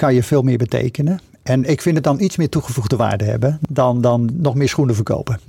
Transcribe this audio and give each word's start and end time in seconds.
kan 0.00 0.14
je 0.14 0.22
veel 0.22 0.42
meer 0.42 0.58
betekenen. 0.58 1.20
En 1.42 1.64
ik 1.64 1.80
vind 1.80 1.94
het 1.94 2.04
dan 2.04 2.20
iets 2.20 2.36
meer 2.36 2.48
toegevoegde 2.48 2.96
waarde 2.96 3.24
hebben 3.24 3.58
dan, 3.68 4.00
dan 4.00 4.30
nog 4.32 4.54
meer 4.54 4.68
schoenen 4.68 4.94
verkopen. 4.94 5.40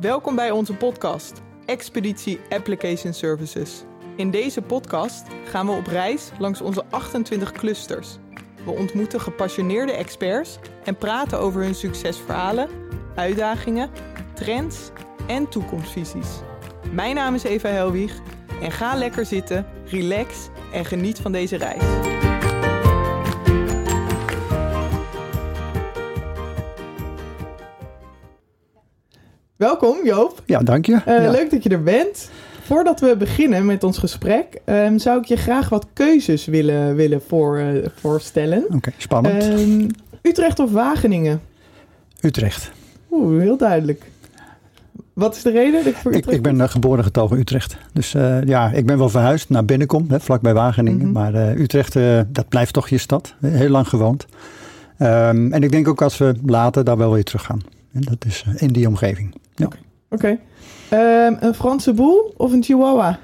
Welkom 0.00 0.34
bij 0.34 0.50
onze 0.50 0.74
podcast, 0.74 1.42
Expeditie 1.66 2.40
Application 2.48 3.12
Services. 3.12 3.84
In 4.16 4.30
deze 4.30 4.62
podcast 4.62 5.26
gaan 5.44 5.66
we 5.66 5.72
op 5.72 5.86
reis 5.86 6.30
langs 6.38 6.60
onze 6.60 6.84
28 6.90 7.52
clusters. 7.52 8.18
We 8.64 8.70
ontmoeten 8.70 9.20
gepassioneerde 9.20 9.92
experts 9.92 10.58
en 10.84 10.96
praten 10.96 11.38
over 11.38 11.62
hun 11.62 11.74
succesverhalen, 11.74 12.68
uitdagingen, 13.14 13.90
trends 14.34 14.90
en 15.26 15.48
toekomstvisies. 15.48 16.40
Mijn 16.90 17.14
naam 17.14 17.34
is 17.34 17.42
Eva 17.42 17.68
Helwig 17.68 18.20
en 18.62 18.70
ga 18.72 18.94
lekker 18.94 19.26
zitten, 19.26 19.66
relax 19.86 20.48
en 20.72 20.84
geniet 20.84 21.18
van 21.18 21.32
deze 21.32 21.56
reis. 21.56 21.82
Welkom 29.56 30.04
Joop. 30.04 30.42
Ja, 30.46 30.58
dank 30.58 30.86
je. 30.86 30.92
Uh, 30.92 31.04
ja. 31.04 31.30
Leuk 31.30 31.50
dat 31.50 31.62
je 31.62 31.68
er 31.68 31.82
bent. 31.82 32.30
Voordat 32.62 33.00
we 33.00 33.16
beginnen 33.16 33.66
met 33.66 33.84
ons 33.84 33.98
gesprek, 33.98 34.60
um, 34.64 34.98
zou 34.98 35.18
ik 35.20 35.24
je 35.24 35.36
graag 35.36 35.68
wat 35.68 35.86
keuzes 35.92 36.46
willen, 36.46 36.94
willen 36.94 37.22
voor, 37.22 37.58
uh, 37.58 37.86
voorstellen. 37.94 38.64
Oké, 38.64 38.74
okay, 38.74 38.94
spannend. 38.96 39.44
Um, 39.44 39.86
Utrecht 40.22 40.58
of 40.58 40.70
Wageningen? 40.70 41.40
Utrecht. 42.20 42.70
Oeh, 43.10 43.40
heel 43.40 43.56
duidelijk. 43.56 44.04
Wat 45.12 45.36
is 45.36 45.42
de 45.42 45.50
reden? 45.50 45.86
Ik, 45.86 46.26
ik, 46.26 46.42
ben 46.42 46.56
uh, 46.56 46.68
geboren 46.68 47.04
getogen 47.04 47.38
Utrecht. 47.38 47.76
Dus 47.92 48.14
uh, 48.14 48.42
ja, 48.42 48.70
ik 48.70 48.86
ben 48.86 48.98
wel 48.98 49.08
verhuisd 49.08 49.48
naar 49.48 49.64
Binnenkom, 49.64 50.06
hè, 50.08 50.20
vlakbij 50.20 50.54
Wageningen. 50.54 50.98
Mm 50.98 51.04
-hmm. 51.04 51.12
Maar 51.12 51.34
uh, 51.34 51.60
Utrecht, 51.60 51.94
dat 52.26 52.48
blijft 52.48 52.72
toch 52.72 52.88
je 52.88 52.98
stad. 52.98 53.34
Heel 53.40 53.68
lang 53.68 53.88
gewoond. 53.88 54.26
Um, 54.98 55.52
en 55.52 55.62
ik 55.62 55.70
denk 55.70 55.88
ook 55.88 56.02
als 56.02 56.18
we 56.18 56.34
later 56.46 56.84
daar 56.84 56.96
wel 56.96 57.12
weer 57.12 57.24
terug 57.24 57.42
gaan. 57.42 57.60
En 57.92 58.00
dat 58.00 58.24
is 58.26 58.44
in 58.56 58.72
die 58.72 58.88
omgeving. 58.88 59.34
Ja. 59.54 59.66
Oké. 59.66 59.76
Okay. 60.08 60.38
Okay. 60.90 61.26
Um, 61.26 61.36
een 61.40 61.54
Franse 61.54 61.92
boel 61.92 62.34
of 62.36 62.52
een 62.52 62.62
Chihuahua? 62.62 63.18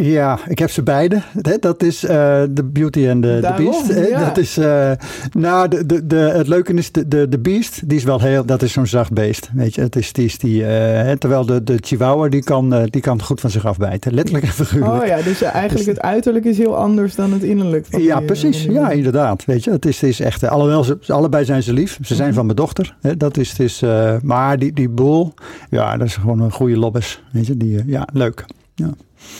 Ja, 0.00 0.38
ik 0.48 0.58
heb 0.58 0.70
ze 0.70 0.82
beide. 0.82 1.22
Dat 1.60 1.82
is 1.82 2.04
uh, 2.04 2.10
de 2.50 2.64
Beauty 2.64 3.06
en 3.06 3.20
de, 3.20 3.38
Daarom, 3.40 3.64
Beast. 3.64 4.08
Ja. 4.10 4.24
Dat 4.24 4.36
is, 4.36 4.58
uh, 4.58 4.90
nou, 5.32 5.68
de, 5.68 5.86
de, 5.86 6.06
de, 6.06 6.16
het 6.16 6.48
leuke 6.48 6.72
is, 6.74 6.92
de, 6.92 7.08
de, 7.08 7.28
de 7.28 7.38
Beast, 7.38 7.88
die 7.88 7.98
is 7.98 8.04
wel 8.04 8.20
heel, 8.20 8.44
dat 8.44 8.62
is 8.62 8.72
zo'n 8.72 8.86
zacht 8.86 9.12
beest. 9.12 9.50
Weet 9.54 9.74
je, 9.74 9.80
het 9.80 9.96
is, 9.96 10.12
die 10.12 10.24
is 10.24 10.38
die, 10.38 10.60
uh, 10.62 11.10
terwijl 11.12 11.46
de, 11.46 11.62
de 11.62 11.76
Chihuahua, 11.80 12.28
die 12.28 12.42
kan, 12.42 12.86
die 12.90 13.00
kan 13.00 13.22
goed 13.22 13.40
van 13.40 13.50
zich 13.50 13.66
afbijten. 13.66 14.14
Letterlijk 14.14 14.44
en 14.46 14.52
figuurlijk. 14.52 15.02
Oh 15.02 15.06
ja, 15.06 15.22
dus 15.22 15.42
eigenlijk 15.42 15.86
het 15.88 16.00
uiterlijk 16.00 16.44
is 16.44 16.58
heel 16.58 16.76
anders 16.76 17.14
dan 17.14 17.32
het 17.32 17.42
innerlijk. 17.42 17.86
Van 17.90 18.02
ja, 18.02 18.16
die, 18.16 18.26
precies. 18.26 18.64
Ja, 18.64 18.90
inderdaad. 18.90 19.44
Weet 19.44 19.64
je, 19.64 19.70
het 19.70 19.86
is, 19.86 20.00
het 20.00 20.10
is 20.10 20.20
echt, 20.20 20.48
alhoewel 20.48 20.84
ze, 20.84 20.98
allebei 21.06 21.44
zijn 21.44 21.62
ze 21.62 21.72
lief. 21.72 21.98
Ze 22.02 22.14
zijn 22.14 22.26
Mhm. 22.28 22.36
van 22.36 22.44
mijn 22.44 22.56
dochter. 22.56 22.96
Hè, 23.00 23.16
dat 23.16 23.36
is, 23.36 23.48
het 23.50 23.60
is, 23.60 23.82
maar 24.22 24.58
die, 24.58 24.72
die 24.72 24.88
boel, 24.88 25.34
ja, 25.70 25.96
dat 25.96 26.06
is 26.06 26.16
gewoon 26.16 26.40
een 26.40 26.52
goede 26.52 26.76
lobbes. 26.78 27.22
Weet 27.32 27.46
je, 27.46 27.56
die, 27.56 27.82
ja, 27.86 28.08
leuk. 28.12 28.44
Ja. 28.76 28.90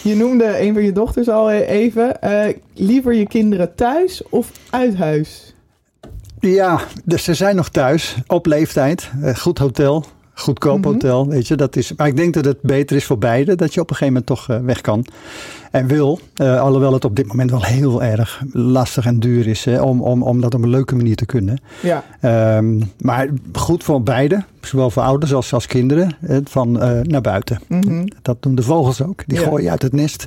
Je 0.02 0.14
noemde 0.14 0.60
een 0.60 0.74
van 0.74 0.82
je 0.82 0.92
dochters 0.92 1.28
al 1.28 1.50
even. 1.50 2.16
Uh, 2.24 2.44
liever 2.74 3.14
je 3.14 3.26
kinderen 3.26 3.74
thuis 3.74 4.22
of 4.28 4.52
uit 4.70 4.96
huis? 4.96 5.54
Ja, 6.40 6.80
dus 7.04 7.24
ze 7.24 7.34
zijn 7.34 7.56
nog 7.56 7.68
thuis 7.68 8.16
op 8.26 8.46
leeftijd. 8.46 9.10
Uh, 9.20 9.34
goed 9.34 9.58
hotel, 9.58 10.04
goedkoop 10.38 10.78
Mhm. 10.78 10.88
hotel, 10.88 11.26
weet 11.28 11.48
je. 11.48 11.54
Dat 11.56 11.76
is, 11.76 11.92
maar 11.96 12.06
ik 12.06 12.16
denk 12.16 12.34
dat 12.34 12.44
het 12.44 12.58
beter 12.62 12.96
is 12.96 13.04
voor 13.04 13.18
beide 13.18 13.54
dat 13.54 13.74
je 13.74 13.80
op 13.80 13.90
een 13.90 13.96
gegeven 13.96 14.22
moment 14.22 14.40
toch 14.40 14.48
uh, 14.50 14.64
weg 14.66 14.80
kan. 14.80 15.04
En 15.70 15.86
wil, 15.86 16.20
uh, 16.36 16.60
alhoewel 16.60 16.92
het 16.92 17.04
op 17.04 17.16
dit 17.16 17.26
moment 17.26 17.50
wel 17.50 17.62
heel 17.64 18.02
erg 18.02 18.42
lastig 18.52 19.06
en 19.06 19.20
duur 19.20 19.46
is 19.46 19.64
hè, 19.64 19.80
om, 19.82 20.00
om, 20.02 20.22
om 20.22 20.40
dat 20.40 20.54
op 20.54 20.62
een 20.62 20.68
leuke 20.68 20.96
manier 20.96 21.16
te 21.16 21.26
kunnen. 21.26 21.58
Ja. 21.82 22.04
Um, 22.56 22.90
maar 23.00 23.28
goed 23.52 23.84
voor 23.84 24.02
beide, 24.02 24.44
zowel 24.60 24.90
voor 24.90 25.02
ouders 25.02 25.34
als, 25.34 25.52
als 25.52 25.66
kinderen, 25.66 26.16
van 26.44 26.82
uh, 26.82 27.00
naar 27.00 27.20
buiten. 27.20 27.60
Mhm. 27.68 28.06
Dat 28.22 28.36
doen 28.42 28.54
de 28.54 28.62
vogels 28.62 29.02
ook, 29.02 29.22
die 29.26 29.40
Ja. 29.40 29.44
gooien 29.46 29.70
uit 29.70 29.82
het 29.82 29.92
nest. 29.92 30.24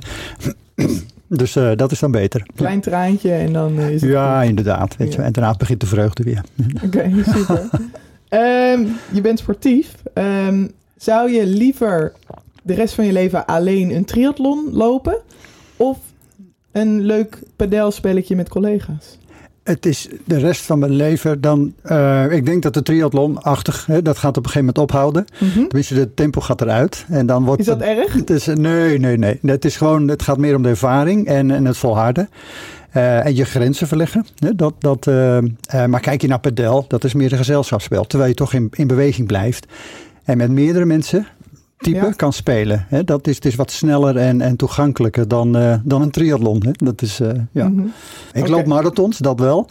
Dus 1.28 1.56
uh, 1.56 1.70
dat 1.76 1.92
is 1.92 1.98
dan 1.98 2.10
beter. 2.10 2.46
Klein 2.54 2.80
traantje 2.80 3.32
en 3.32 3.52
dan 3.52 3.78
is 3.78 4.00
het 4.00 4.10
Ja, 4.10 4.38
goed. 4.40 4.48
inderdaad. 4.48 4.96
Weet 4.96 5.12
Ja. 5.12 5.18
je. 5.20 5.26
En 5.26 5.32
daarna 5.32 5.54
begint 5.58 5.80
de 5.80 5.86
vreugde 5.86 6.22
weer. 6.22 6.44
Oké, 6.84 7.10
super. 7.32 7.68
Ehm, 8.30 8.84
je 9.12 9.20
bent 9.20 9.38
sportief. 9.38 9.94
Ehm, 10.14 10.66
zou 10.96 11.30
je 11.30 11.46
liever 11.46 12.12
de 12.62 12.74
rest 12.74 12.94
van 12.94 13.06
je 13.06 13.12
leven 13.12 13.46
alleen 13.46 13.90
een 13.90 14.04
triathlon 14.04 14.68
lopen? 14.72 15.18
Of 15.76 15.98
een 16.72 17.00
leuk 17.00 17.38
padelspelletje 17.56 18.36
met 18.36 18.48
collega's? 18.48 19.18
Het 19.62 19.86
is 19.86 20.08
de 20.24 20.38
rest 20.38 20.62
van 20.62 20.78
mijn 20.78 20.92
leven 20.92 21.40
dan... 21.40 21.74
Uh, 21.84 22.32
ik 22.32 22.46
denk 22.46 22.62
dat 22.62 22.74
de 22.74 22.82
triathlon-achtig, 22.82 23.88
dat 24.02 24.18
gaat 24.18 24.36
op 24.36 24.44
een 24.44 24.50
gegeven 24.50 24.74
moment 24.74 24.78
ophouden. 24.78 25.24
Mhm. 25.38 25.52
Tenminste, 25.52 25.94
het 25.94 26.16
tempo 26.16 26.40
gaat 26.40 26.60
eruit. 26.60 27.04
En 27.08 27.26
dan 27.26 27.44
wordt 27.44 27.60
Is 27.60 27.66
dat 27.66 27.80
erg? 27.80 28.12
Het 28.12 28.30
is, 28.30 28.46
nee, 28.46 28.98
nee, 28.98 29.18
nee. 29.18 29.38
Het, 29.42 29.64
is 29.64 29.76
gewoon, 29.76 30.08
het 30.08 30.22
gaat 30.22 30.38
meer 30.38 30.56
om 30.56 30.62
de 30.62 30.68
ervaring 30.68 31.26
en, 31.26 31.50
en 31.50 31.64
het 31.64 31.76
volharden. 31.76 32.28
Uh, 32.96 33.26
en 33.26 33.34
je 33.34 33.44
grenzen 33.44 33.88
verleggen. 33.88 34.26
Hè? 34.38 34.54
Dat, 34.54 34.74
dat, 34.78 35.06
uh, 35.06 35.36
uh, 35.36 35.84
maar 35.86 36.00
kijk 36.00 36.22
je 36.22 36.28
naar 36.28 36.40
padel, 36.40 36.84
dat 36.88 37.04
is 37.04 37.14
meer 37.14 37.32
een 37.32 37.38
gezelschapsspel. 37.38 38.04
Terwijl 38.06 38.30
je 38.30 38.36
toch 38.36 38.52
in, 38.52 38.68
in 38.70 38.86
beweging 38.86 39.26
blijft. 39.26 39.66
En 40.24 40.36
met 40.36 40.50
meerdere 40.50 40.84
mensen 40.84 41.26
type 41.76 41.96
Ja. 42.06 42.12
kan 42.16 42.32
spelen. 42.32 42.86
Hè? 42.88 43.04
Dat 43.04 43.26
is, 43.26 43.34
het 43.34 43.44
is 43.44 43.54
wat 43.54 43.70
sneller 43.70 44.16
en, 44.16 44.40
en 44.40 44.56
toegankelijker 44.56 45.28
dan, 45.28 45.56
uh, 45.56 45.74
dan 45.84 46.02
een 46.02 46.10
triathlon. 46.10 46.62
Hè? 46.64 46.70
Dat 46.72 47.02
is, 47.02 47.20
ja. 47.50 47.68
Mhm. 47.68 47.86
Ik 48.32 48.48
loop 48.48 48.66
marathons, 48.66 49.18
dat 49.18 49.40
wel. 49.40 49.66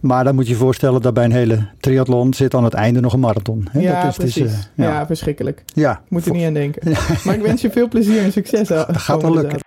Maar 0.00 0.24
dan 0.24 0.34
moet 0.34 0.46
je 0.46 0.52
je 0.52 0.58
voorstellen 0.58 1.02
dat 1.02 1.14
bij 1.14 1.24
een 1.24 1.32
hele 1.32 1.66
triathlon 1.80 2.34
zit 2.34 2.54
aan 2.54 2.64
het 2.64 2.74
einde 2.74 3.00
nog 3.00 3.12
een 3.12 3.20
marathon. 3.20 3.68
Hè? 3.70 3.80
Ja, 3.80 4.02
dat 4.02 4.18
is, 4.18 4.24
is, 4.24 4.32
precies. 4.34 4.52
uh, 4.52 4.58
ja. 4.74 4.84
ja. 4.84 5.06
verschrikkelijk. 5.06 5.64
ja. 5.74 6.00
Moet 6.08 6.26
er 6.26 6.32
niet 6.32 6.46
aan 6.46 6.52
denken. 6.54 6.92
Maar 7.24 7.34
ik 7.34 7.42
wens 7.42 7.60
je 7.60 7.70
veel 7.70 7.88
plezier 7.88 8.22
en 8.22 8.32
succes. 8.32 8.68
Dat 8.68 8.96
gaat 8.96 9.22
wel 9.22 9.34
lukken. 9.34 9.58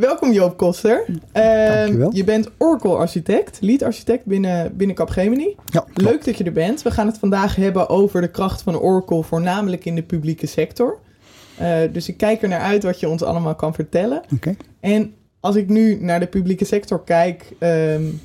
Welkom 0.00 0.32
Joop 0.32 0.56
Koster. 0.56 1.04
Uh, 1.08 2.10
je 2.10 2.22
bent 2.24 2.50
Oracle-architect, 2.58 3.58
lead-architect 3.60 4.24
binnen, 4.24 4.76
binnen 4.76 4.96
Capgemini. 4.96 5.56
Ja. 5.64 5.84
Leuk 5.94 6.24
dat 6.24 6.38
je 6.38 6.44
er 6.44 6.52
bent. 6.52 6.82
We 6.82 6.90
gaan 6.90 7.06
het 7.06 7.18
vandaag 7.18 7.56
hebben 7.56 7.88
over 7.88 8.20
de 8.20 8.30
kracht 8.30 8.62
van 8.62 8.78
Oracle, 8.78 9.22
voornamelijk 9.22 9.84
in 9.84 9.94
de 9.94 10.02
publieke 10.02 10.46
sector. 10.46 10.98
Uh, 11.60 11.78
dus 11.92 12.08
ik 12.08 12.16
kijk 12.16 12.42
er 12.42 12.48
naar 12.48 12.60
uit 12.60 12.82
wat 12.82 13.00
je 13.00 13.08
ons 13.08 13.22
allemaal 13.22 13.54
kan 13.54 13.74
vertellen. 13.74 14.22
Oké. 14.34 14.56
En 14.80 15.14
als 15.40 15.56
ik 15.56 15.68
nu 15.68 15.98
naar 16.00 16.20
de 16.20 16.26
publieke 16.26 16.64
sector 16.64 17.04
kijk, 17.04 17.52
um, 17.60 18.20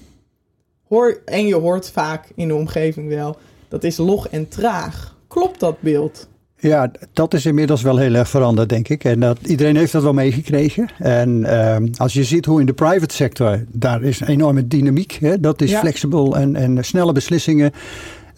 hoor, 0.88 1.22
en 1.25 1.47
je 1.47 1.56
hoort 1.56 1.91
vaak 1.91 2.31
in 2.35 2.47
de 2.47 2.56
omgeving 2.56 3.08
wel, 3.08 3.38
dat 3.68 3.84
is 3.84 3.97
log 3.97 4.28
en 4.28 4.47
traag. 4.47 5.18
Klopt 5.28 5.59
dat 5.59 5.81
beeld? 5.81 6.28
Ja, 6.62 6.92
dat 7.14 7.34
is 7.34 7.46
inmiddels 7.46 7.81
wel 7.81 7.97
heel 7.97 8.14
erg 8.14 8.30
veranderd, 8.30 8.70
denk 8.70 8.88
ik. 8.90 9.03
En 9.03 9.20
dat, 9.20 9.38
iedereen 9.46 9.75
heeft 9.75 9.92
dat 9.92 10.03
wel 10.03 10.14
meegekregen. 10.14 10.90
En 10.97 11.40
uh, 11.40 11.75
als 11.97 12.14
je 12.14 12.24
ziet 12.24 12.46
hoe 12.46 12.59
in 12.59 12.66
de 12.66 12.74
private 12.74 13.16
sector, 13.16 13.64
daar 13.72 14.03
is 14.03 14.20
een 14.20 14.28
enorme 14.28 14.68
dynamiek. 14.68 15.18
Hè? 15.22 15.40
Dat 15.40 15.62
is 15.62 15.70
Ja. 15.70 15.80
flexibel 15.80 16.36
en, 16.38 16.56
en 16.56 16.86
snelle 16.86 17.12
beslissingen. 17.12 17.72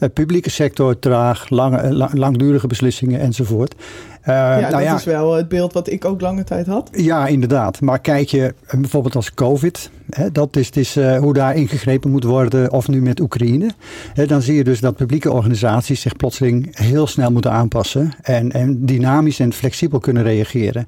Uh, 0.02 0.10
publieke 0.14 0.50
sector 0.50 1.00
traag, 1.00 1.50
lange, 1.50 1.94
lang, 1.94 2.14
langdurige 2.14 2.68
beslissingen 2.68 3.20
enzovoort. 3.20 3.76
Uh, 4.22 4.28
ja, 4.28 4.60
nou 4.60 4.72
dat 4.72 4.82
ja, 4.82 4.96
is 4.96 5.04
wel 5.04 5.34
het 5.34 5.48
beeld 5.48 5.74
wat 5.74 5.90
ik 5.90 6.06
ook 6.06 6.22
lange 6.22 6.44
tijd 6.44 6.68
had. 6.68 6.90
ja, 6.92 7.28
inderdaad. 7.28 7.82
Maar 7.82 8.00
kijk 8.00 8.28
je 8.28 8.54
eh, 8.66 8.80
bijvoorbeeld 8.80 9.16
als 9.16 9.34
COVID, 9.34 9.92
hè, 10.10 10.32
dat 10.32 10.56
is, 10.56 10.70
is 10.70 10.98
uh, 10.98 11.18
hoe 11.18 11.34
daar 11.34 11.56
ingegrepen 11.56 12.12
moet 12.12 12.24
worden, 12.24 12.72
of 12.72 12.88
nu 12.88 13.02
met 13.02 13.20
Oekraïne. 13.20 13.72
Hè, 14.14 14.26
dan 14.26 14.42
zie 14.42 14.56
je 14.56 14.64
dus 14.64 14.80
dat 14.80 14.96
publieke 14.96 15.32
organisaties 15.32 16.02
zich 16.02 16.16
plotseling 16.16 16.78
heel 16.78 17.08
snel 17.08 17.32
moeten 17.32 17.52
aanpassen 17.52 18.12
en, 18.22 18.52
en 18.52 18.86
dynamisch 18.86 19.40
en 19.40 19.54
flexibel 19.54 20.00
kunnen 20.00 20.24
reageren. 20.24 20.88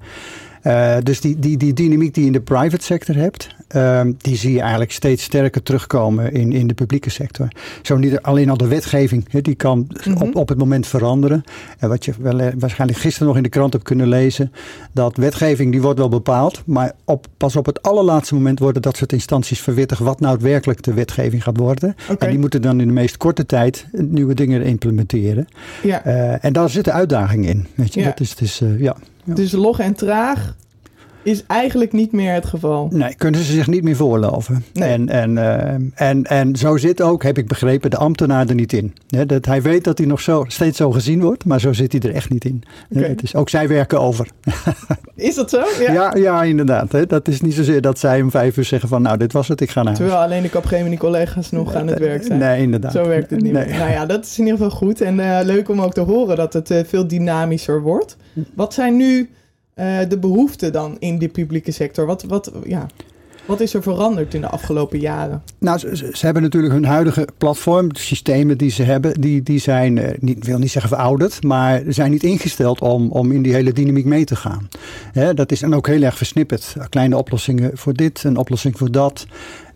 Uh, 0.63 0.95
dus 1.03 1.21
die, 1.21 1.39
die, 1.39 1.57
die 1.57 1.73
dynamiek 1.73 2.13
die 2.13 2.21
je 2.23 2.27
in 2.27 2.33
de 2.33 2.41
private 2.41 2.83
sector 2.83 3.15
hebt, 3.15 3.47
uh, 3.75 4.01
die 4.17 4.35
zie 4.35 4.51
je 4.53 4.59
eigenlijk 4.61 4.91
steeds 4.91 5.23
sterker 5.23 5.63
terugkomen 5.63 6.31
in, 6.33 6.51
in 6.51 6.67
de 6.67 6.73
publieke 6.73 7.09
sector. 7.09 7.47
Zo 7.81 7.97
niet 7.97 8.19
alleen 8.21 8.49
al 8.49 8.57
de 8.57 8.67
wetgeving, 8.67 9.29
die 9.41 9.55
kan 9.55 9.87
Mhm. 10.07 10.21
op, 10.21 10.35
op 10.35 10.49
het 10.49 10.57
moment 10.57 10.87
veranderen. 10.87 11.43
En 11.79 11.89
wat 11.89 12.05
je 12.05 12.13
wel, 12.19 12.39
eh, 12.39 12.53
waarschijnlijk 12.57 12.99
gisteren 12.99 13.27
nog 13.27 13.37
in 13.37 13.43
de 13.43 13.49
krant 13.49 13.73
hebt 13.73 13.85
kunnen 13.85 14.07
lezen, 14.07 14.51
dat 14.91 15.17
wetgeving 15.17 15.71
die 15.71 15.81
wordt 15.81 15.99
wel 15.99 16.09
bepaald, 16.09 16.61
maar 16.65 16.91
op, 17.05 17.27
pas 17.37 17.55
op 17.55 17.65
het 17.65 17.81
allerlaatste 17.81 18.33
moment 18.33 18.59
worden 18.59 18.81
dat 18.81 18.97
soort 18.97 19.13
instanties 19.13 19.59
verwittigd 19.59 20.01
wat 20.01 20.19
nou 20.19 20.37
werkelijk 20.41 20.83
de 20.83 20.93
wetgeving 20.93 21.43
gaat 21.43 21.57
worden. 21.57 21.95
En 22.19 22.29
die 22.29 22.39
moeten 22.39 22.61
dan 22.61 22.79
in 22.81 22.87
de 22.87 22.93
meest 22.93 23.17
korte 23.17 23.45
tijd 23.45 23.85
nieuwe 23.91 24.33
dingen 24.33 24.61
implementeren. 24.63 25.47
Ja. 25.83 26.05
Uh, 26.07 26.45
en 26.45 26.53
daar 26.53 26.69
zit 26.69 26.85
de 26.85 26.91
uitdaging 26.91 27.47
in. 27.47 27.67
Weet 27.75 27.93
je? 27.93 27.99
Ja. 27.99 28.05
Dat 28.05 28.19
is, 28.19 28.29
het 28.29 28.41
is, 28.41 28.61
uh, 28.61 28.79
ja. 28.79 28.95
Ja. 29.23 29.33
Dus 29.33 29.51
log 29.51 29.79
en 29.79 29.93
traag. 29.93 30.55
Is 31.23 31.43
eigenlijk 31.47 31.91
niet 31.91 32.11
meer 32.11 32.33
het 32.33 32.45
geval. 32.45 32.87
Nee, 32.91 33.15
kunnen 33.15 33.43
ze 33.43 33.51
zich 33.51 33.67
niet 33.67 33.83
meer 33.83 33.95
voorloven. 33.95 34.65
Nee. 34.73 34.89
En, 34.89 35.09
en, 35.09 35.31
uh, 35.31 36.09
en, 36.09 36.23
en 36.23 36.55
zo 36.55 36.77
zit 36.77 37.01
ook, 37.01 37.23
heb 37.23 37.37
ik 37.37 37.47
begrepen, 37.47 37.89
de 37.89 37.97
ambtenaar 37.97 38.47
er 38.47 38.55
niet 38.55 38.73
in. 38.73 38.93
dat 39.25 39.45
hij 39.45 39.61
weet 39.61 39.83
dat 39.83 39.97
hij 39.97 40.07
nog 40.07 40.21
zo, 40.21 40.45
steeds 40.47 40.77
zo 40.77 40.91
gezien 40.91 41.21
wordt, 41.21 41.45
maar 41.45 41.59
zo 41.59 41.73
zit 41.73 41.91
hij 41.91 42.01
er 42.01 42.15
echt 42.15 42.29
niet 42.29 42.45
in. 42.45 42.63
Okay. 42.89 43.09
Het 43.09 43.23
is, 43.23 43.35
ook 43.35 43.49
zij 43.49 43.67
werken 43.67 43.99
over. 43.99 44.27
Is 45.15 45.35
dat 45.35 45.49
zo? 45.49 45.63
Ja, 45.79 45.93
ja, 45.93 46.15
ja 46.15 46.43
inderdaad. 46.43 47.09
Dat 47.09 47.27
is 47.27 47.41
niet 47.41 47.53
zozeer 47.53 47.81
dat 47.81 47.99
zij 47.99 48.21
om 48.21 48.31
vijf 48.31 48.57
uur 48.57 48.63
zeggen 48.63 48.89
van 48.89 49.01
nou, 49.01 49.17
dit 49.17 49.33
was 49.33 49.47
het, 49.47 49.61
ik 49.61 49.69
ga 49.69 49.83
naar 49.83 49.85
huis. 49.85 49.97
Terwijl 49.97 50.21
alleen 50.21 50.41
de 50.41 50.49
Capgemini 50.49 50.97
collega's 50.97 51.51
nog 51.51 51.75
aan 51.75 51.87
het 51.87 51.99
werk 51.99 52.23
zijn. 52.23 52.39
Nee, 52.39 52.61
inderdaad. 52.61 52.91
Zo 52.91 53.07
werkt 53.07 53.29
het 53.29 53.41
niet 53.41 53.51
nee. 53.51 53.67
Nou 53.67 53.91
ja, 53.91 54.05
dat 54.05 54.25
is 54.25 54.39
in 54.39 54.45
ieder 54.45 54.61
geval 54.61 54.77
goed. 54.77 55.01
En 55.01 55.19
uh, 55.19 55.39
leuk 55.43 55.69
om 55.69 55.81
ook 55.81 55.93
te 55.93 56.01
horen 56.01 56.35
dat 56.35 56.53
het 56.53 56.71
uh, 56.71 56.79
veel 56.85 57.07
dynamischer 57.07 57.81
wordt. 57.81 58.17
Wat 58.53 58.73
zijn 58.73 58.95
nu 58.95 59.29
uh, 59.75 59.99
de 60.09 60.17
behoeften 60.17 60.71
dan 60.71 60.95
in 60.99 61.17
de 61.19 61.27
publieke 61.27 61.71
sector? 61.71 62.05
Wat, 62.05 62.23
wat, 62.23 62.51
ja, 62.65 62.87
wat 63.45 63.59
is 63.59 63.73
er 63.73 63.81
veranderd 63.81 64.33
in 64.33 64.41
de 64.41 64.49
afgelopen 64.49 64.99
jaren? 64.99 65.43
Nou, 65.57 65.79
ze, 65.95 66.25
hebben 66.25 66.41
natuurlijk 66.41 66.73
hun 66.73 66.85
huidige 66.85 67.27
platform, 67.37 67.93
de 67.93 67.99
systemen 67.99 68.57
die 68.57 68.69
ze 68.69 68.83
hebben, 68.83 69.21
die, 69.21 69.43
die 69.43 69.59
zijn, 69.59 69.97
uh, 69.97 70.07
niet, 70.19 70.45
wil 70.45 70.57
niet 70.57 70.71
zeggen 70.71 70.91
verouderd, 70.91 71.43
maar 71.43 71.81
zijn 71.87 72.11
niet 72.11 72.23
ingesteld 72.23 72.81
om, 72.81 73.11
om 73.11 73.31
in 73.31 73.41
die 73.41 73.53
hele 73.53 73.73
dynamiek 73.73 74.05
mee 74.05 74.25
te 74.25 74.35
gaan. 74.35 74.67
Dat 75.35 75.51
is 75.51 75.59
dan 75.59 75.73
ook 75.73 75.87
heel 75.87 76.01
erg 76.01 76.17
versnipperd. 76.17 76.75
Kleine 76.89 77.17
oplossingen 77.17 77.71
voor 77.73 77.93
dit, 77.93 78.23
een 78.23 78.37
oplossing 78.37 78.77
voor 78.77 78.91
dat. 78.91 79.25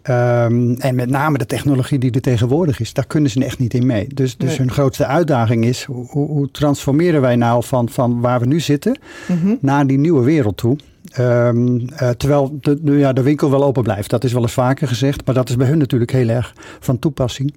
Um, 0.09 0.75
en 0.79 0.95
met 0.95 1.09
name 1.09 1.37
de 1.37 1.45
technologie 1.45 1.99
die 1.99 2.11
er 2.11 2.21
tegenwoordig 2.21 2.79
is, 2.79 2.93
daar 2.93 3.07
kunnen 3.07 3.31
ze 3.31 3.45
echt 3.45 3.59
niet 3.59 3.73
in 3.73 3.85
mee. 3.85 4.07
Dus, 4.13 4.37
dus 4.37 4.49
nee. 4.49 4.57
hun 4.57 4.71
grootste 4.71 5.05
uitdaging 5.05 5.65
is, 5.65 5.83
hoe, 5.83 6.07
hoe, 6.07 6.51
transformeren 6.51 7.21
wij 7.21 7.35
nou 7.35 7.63
van, 7.63 7.89
van 7.89 8.21
waar 8.21 8.39
we 8.39 8.45
nu 8.45 8.59
zitten 8.59 8.99
mm 9.27 9.39
-hmm. 9.41 9.57
naar 9.61 9.87
die 9.87 9.97
nieuwe 9.97 10.23
wereld 10.23 10.57
toe? 10.57 10.77
Um, 11.19 11.79
uh, 11.79 12.09
terwijl 12.09 12.57
de, 12.61 12.83
de, 12.83 12.91
ja, 12.91 13.13
de 13.13 13.21
winkel 13.21 13.49
wel 13.49 13.63
open 13.63 13.83
blijft. 13.83 14.09
Dat 14.09 14.23
is 14.23 14.33
wel 14.33 14.41
eens 14.41 14.51
vaker 14.51 14.87
gezegd, 14.87 15.25
maar 15.25 15.35
dat 15.35 15.49
is 15.49 15.55
bij 15.55 15.67
hun 15.67 15.77
natuurlijk 15.77 16.11
heel 16.11 16.29
erg 16.29 16.53
van 16.79 16.99
toepassing. 16.99 17.53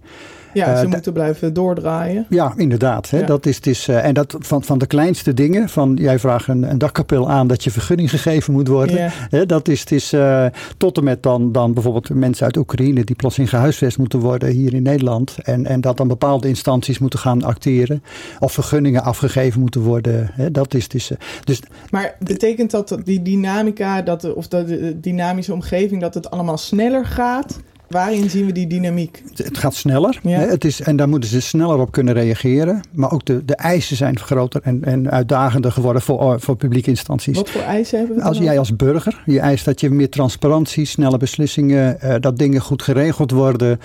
Ja, 0.52 0.76
ze 0.76 0.84
uh, 0.84 0.90
moeten 0.90 1.12
blijven 1.12 1.54
doordraaien. 1.54 2.26
Ja, 2.28 2.52
inderdaad. 2.56 3.10
Hè, 3.10 3.18
ja. 3.18 3.26
Dat 3.26 3.46
is, 3.46 3.56
het 3.56 3.66
is, 3.66 3.88
uh, 3.88 4.04
en 4.04 4.14
dat 4.14 4.36
van, 4.38 4.62
van 4.62 4.78
de 4.78 4.86
kleinste 4.86 5.34
dingen, 5.34 5.68
van 5.68 5.96
jij 6.00 6.18
vraagt 6.18 6.48
een, 6.48 6.70
een 6.70 6.78
dakkapel 6.78 7.30
aan 7.30 7.46
dat 7.46 7.64
je 7.64 7.70
vergunning 7.70 8.10
gegeven 8.10 8.52
moet 8.52 8.68
worden. 8.68 8.96
Ja. 8.96 9.10
Hè, 9.30 9.46
dat 9.46 9.68
is, 9.68 9.80
het 9.80 9.92
is 9.92 10.12
uh, 10.12 10.46
tot 10.76 10.96
en 10.96 11.04
met 11.04 11.22
dan, 11.22 11.52
dan 11.52 11.74
bijvoorbeeld 11.74 12.08
mensen 12.08 12.44
uit 12.44 12.56
Oekraïne 12.56 13.04
die 13.04 13.16
plots 13.16 13.38
in 13.38 13.48
gehuisvest 13.48 13.98
moeten 13.98 14.18
worden 14.18 14.48
hier 14.48 14.74
in 14.74 14.82
Nederland. 14.82 15.36
En, 15.42 15.66
en 15.66 15.80
dat 15.80 15.96
dan 15.96 16.08
bepaalde 16.08 16.48
instanties 16.48 16.98
moeten 16.98 17.18
gaan 17.18 17.42
acteren. 17.42 18.02
Of 18.38 18.52
vergunningen 18.52 19.02
afgegeven 19.02 19.60
moeten 19.60 19.80
worden. 19.80 20.30
Hè, 20.32 20.50
dat 20.50 20.74
is, 20.74 20.82
het 20.82 20.94
is, 20.94 21.10
dus, 21.44 21.60
maar 21.90 22.16
betekent 22.18 22.70
dat 22.70 22.98
die 23.04 23.22
dynamica, 23.22 24.02
dat, 24.02 24.34
of 24.34 24.48
de 24.48 25.00
dynamische 25.00 25.52
omgeving, 25.52 26.00
dat 26.00 26.14
het 26.14 26.30
allemaal 26.30 26.58
sneller 26.58 27.06
gaat? 27.06 27.60
Waarin 27.90 28.30
zien 28.30 28.46
we 28.46 28.52
die 28.52 28.66
dynamiek? 28.66 29.22
Het 29.34 29.58
gaat 29.58 29.74
sneller. 29.74 30.18
Ja. 30.22 30.38
Hè? 30.38 30.46
Het 30.46 30.64
is, 30.64 30.80
en 30.80 30.96
daar 30.96 31.08
moeten 31.08 31.30
ze 31.30 31.40
sneller 31.40 31.78
op 31.78 31.92
kunnen 31.92 32.14
reageren. 32.14 32.80
Maar 32.92 33.12
ook 33.12 33.24
de, 33.24 33.44
de 33.44 33.54
eisen 33.54 33.96
zijn 33.96 34.18
groter 34.18 34.60
en, 34.64 34.84
en 34.84 35.10
uitdagender 35.10 35.72
geworden 35.72 36.02
voor, 36.02 36.40
voor 36.40 36.56
publieke 36.56 36.88
instanties. 36.88 37.36
Wat 37.36 37.50
voor 37.50 37.60
eisen 37.60 37.98
hebben 37.98 38.16
we 38.16 38.22
Als 38.22 38.38
jij 38.38 38.58
als 38.58 38.76
burger, 38.76 39.22
je 39.26 39.40
eist 39.40 39.64
dat 39.64 39.80
je 39.80 39.90
meer 39.90 40.08
transparantie, 40.08 40.84
snelle 40.84 41.16
beslissingen, 41.16 41.98
uh, 42.04 42.14
dat 42.20 42.38
dingen 42.38 42.60
goed 42.60 42.82
geregeld 42.82 43.30
worden. 43.30 43.80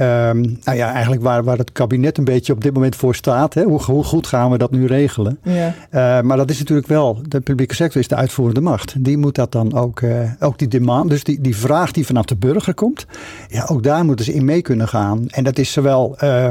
Um, 0.00 0.58
nou 0.64 0.76
ja, 0.76 0.92
eigenlijk 0.92 1.22
waar, 1.22 1.44
waar 1.44 1.58
het 1.58 1.72
kabinet 1.72 2.18
een 2.18 2.24
beetje 2.24 2.52
op 2.52 2.62
dit 2.62 2.74
moment 2.74 2.96
voor 2.96 3.14
staat. 3.14 3.54
Hè? 3.54 3.62
Hoe, 3.62 3.82
hoe 3.82 4.04
goed 4.04 4.26
gaan 4.26 4.50
we 4.50 4.58
dat 4.58 4.70
nu 4.70 4.86
regelen? 4.86 5.38
Ja. 5.42 5.74
Uh, 5.90 6.20
maar 6.20 6.36
dat 6.36 6.50
is 6.50 6.58
natuurlijk 6.58 6.88
wel, 6.88 7.18
de 7.28 7.40
publieke 7.40 7.74
sector 7.74 8.00
is 8.00 8.08
de 8.08 8.14
uitvoerende 8.14 8.60
macht. 8.60 9.04
Die 9.04 9.18
moet 9.18 9.34
dat 9.34 9.52
dan 9.52 9.74
ook, 9.74 10.00
uh, 10.00 10.30
ook 10.40 10.58
die 10.58 10.68
demand, 10.68 11.10
dus 11.10 11.24
die, 11.24 11.40
die 11.40 11.56
vraag 11.56 11.92
die 11.92 12.06
vanaf 12.06 12.24
de 12.24 12.36
burger 12.36 12.74
komt. 12.74 13.06
Ja, 13.48 13.64
ook 13.68 13.82
daar 13.82 14.04
moeten 14.04 14.24
ze 14.24 14.34
in 14.34 14.44
mee 14.44 14.62
kunnen 14.62 14.88
gaan. 14.88 15.28
En 15.28 15.44
dat 15.44 15.58
is 15.58 15.72
zowel 15.72 16.16
uh, 16.24 16.48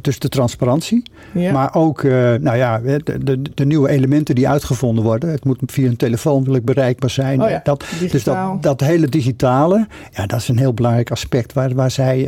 dus 0.00 0.18
de 0.18 0.28
transparantie, 0.28 1.02
ja. 1.34 1.52
maar 1.52 1.74
ook 1.74 2.02
nou 2.02 2.56
ja, 2.56 2.78
de, 2.78 3.22
de, 3.24 3.42
de, 3.54 3.66
nieuwe 3.66 3.88
elementen 3.88 4.34
die 4.34 4.48
uitgevonden 4.48 5.04
worden. 5.04 5.30
Het 5.30 5.44
moet 5.44 5.58
via 5.66 5.88
een 5.88 5.96
telefoon 5.96 6.44
wil 6.44 6.54
ik 6.54 6.64
bereikbaar 6.64 7.10
zijn. 7.10 7.42
Oh 7.42 7.50
ja, 7.50 7.60
dat, 7.64 7.84
dus 8.10 8.24
dat, 8.24 8.62
dat 8.62 8.80
hele 8.80 9.08
digitale, 9.08 9.86
ja, 10.10 10.26
dat 10.26 10.40
is 10.40 10.48
een 10.48 10.58
heel 10.58 10.74
belangrijk 10.74 11.10
aspect 11.10 11.52
waar, 11.52 11.74
waar 11.74 11.90
zij 11.90 12.26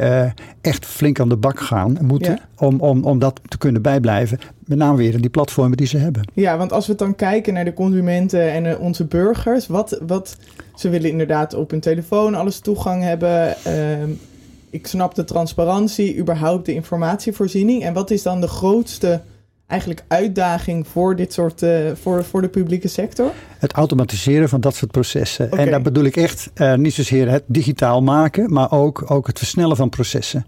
echt 0.61 0.87
flink 0.87 1.21
aan 1.21 1.29
de 1.29 1.37
bak 1.37 1.61
gaan 1.61 1.99
moeten 2.01 2.33
ja. 2.33 2.67
om, 2.67 2.81
om, 2.81 3.05
om 3.05 3.19
dat 3.19 3.41
te 3.49 3.59
kunnen 3.59 3.83
bijblijven. 3.83 4.39
Met 4.65 4.79
name 4.79 4.97
weer 4.97 5.15
in 5.15 5.21
die 5.21 5.31
platformen 5.31 5.77
die 5.77 5.87
ze 5.87 5.99
hebben. 5.99 6.23
Ja, 6.35 6.57
want 6.57 6.73
als 6.73 6.87
we 6.87 6.95
dan 6.95 7.15
kijken 7.15 7.55
naar 7.55 7.65
de 7.65 7.75
consumenten 7.75 8.53
en 8.53 8.65
uh, 8.65 8.81
onze 8.81 9.05
burgers, 9.05 9.67
wat, 9.67 10.01
wat 10.07 10.37
ze 10.75 10.89
willen 10.89 11.11
inderdaad 11.11 11.55
op 11.55 11.71
hun 11.71 11.81
telefoon 11.81 12.35
alles 12.35 12.59
toegang 12.59 13.03
hebben. 13.03 13.55
Uh, 13.67 14.03
ik 14.71 14.87
snap 14.87 15.15
de 15.15 15.25
transparantie, 15.25 16.19
überhaupt 16.19 16.67
de 16.67 16.75
informatievoorziening. 16.75 17.83
En 17.83 17.93
wat 17.93 18.11
is 18.11 18.23
dan 18.23 18.41
de 18.41 18.49
grootste 18.49 19.21
eigenlijk 19.71 20.03
uitdaging 20.09 20.87
voor 20.87 21.17
dit 21.17 21.33
soort, 21.33 21.63
uh, 21.63 21.91
voor, 22.01 22.25
voor 22.25 22.41
de 22.41 22.49
publieke 22.49 22.89
sector? 22.89 23.31
Het 23.59 23.73
automatiseren 23.73 24.49
van 24.49 24.61
dat 24.61 24.75
soort 24.75 24.91
processen. 24.91 25.47
Okay. 25.47 25.65
En 25.65 25.71
daar 25.71 25.83
bedoel 25.83 26.05
ik 26.05 26.17
echt 26.17 26.51
uh, 26.55 26.75
niet 26.75 26.95
zozeer 26.95 27.29
het 27.29 27.43
digitaal 27.47 28.03
maken, 28.03 28.53
maar 28.53 28.73
ook, 28.73 29.11
ook 29.11 29.27
het 29.27 29.39
versnellen 29.39 29.77
van 29.77 29.89
processen. 29.89 30.47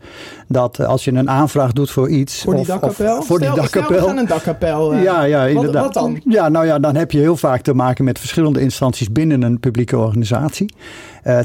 Dat 0.48 0.78
uh, 0.78 0.86
als 0.86 1.04
je 1.04 1.12
een 1.12 1.30
aanvraag 1.30 1.72
doet 1.72 1.90
voor 1.90 2.08
iets. 2.08 2.42
Voor 2.42 2.52
die 2.52 2.60
of, 2.60 2.66
dakkapel? 2.66 3.18
Of 3.18 3.26
voor 3.26 3.38
stel, 3.38 3.52
die 3.52 3.62
dakkapel. 3.62 3.98
Stel, 3.98 4.18
een 4.18 4.26
dakkapel. 4.26 4.94
ja, 4.94 5.22
ja, 5.22 5.46
inderdaad. 5.46 5.72
Wat, 5.72 5.94
wat, 5.94 5.94
dan? 5.94 6.20
Ja, 6.24 6.48
nou 6.48 6.66
ja, 6.66 6.78
dan 6.78 6.96
heb 6.96 7.10
je 7.10 7.18
heel 7.18 7.36
vaak 7.36 7.60
te 7.60 7.74
maken 7.74 8.04
met 8.04 8.18
verschillende 8.18 8.60
instanties 8.60 9.12
binnen 9.12 9.42
een 9.42 9.60
publieke 9.60 9.98
organisatie. 9.98 10.74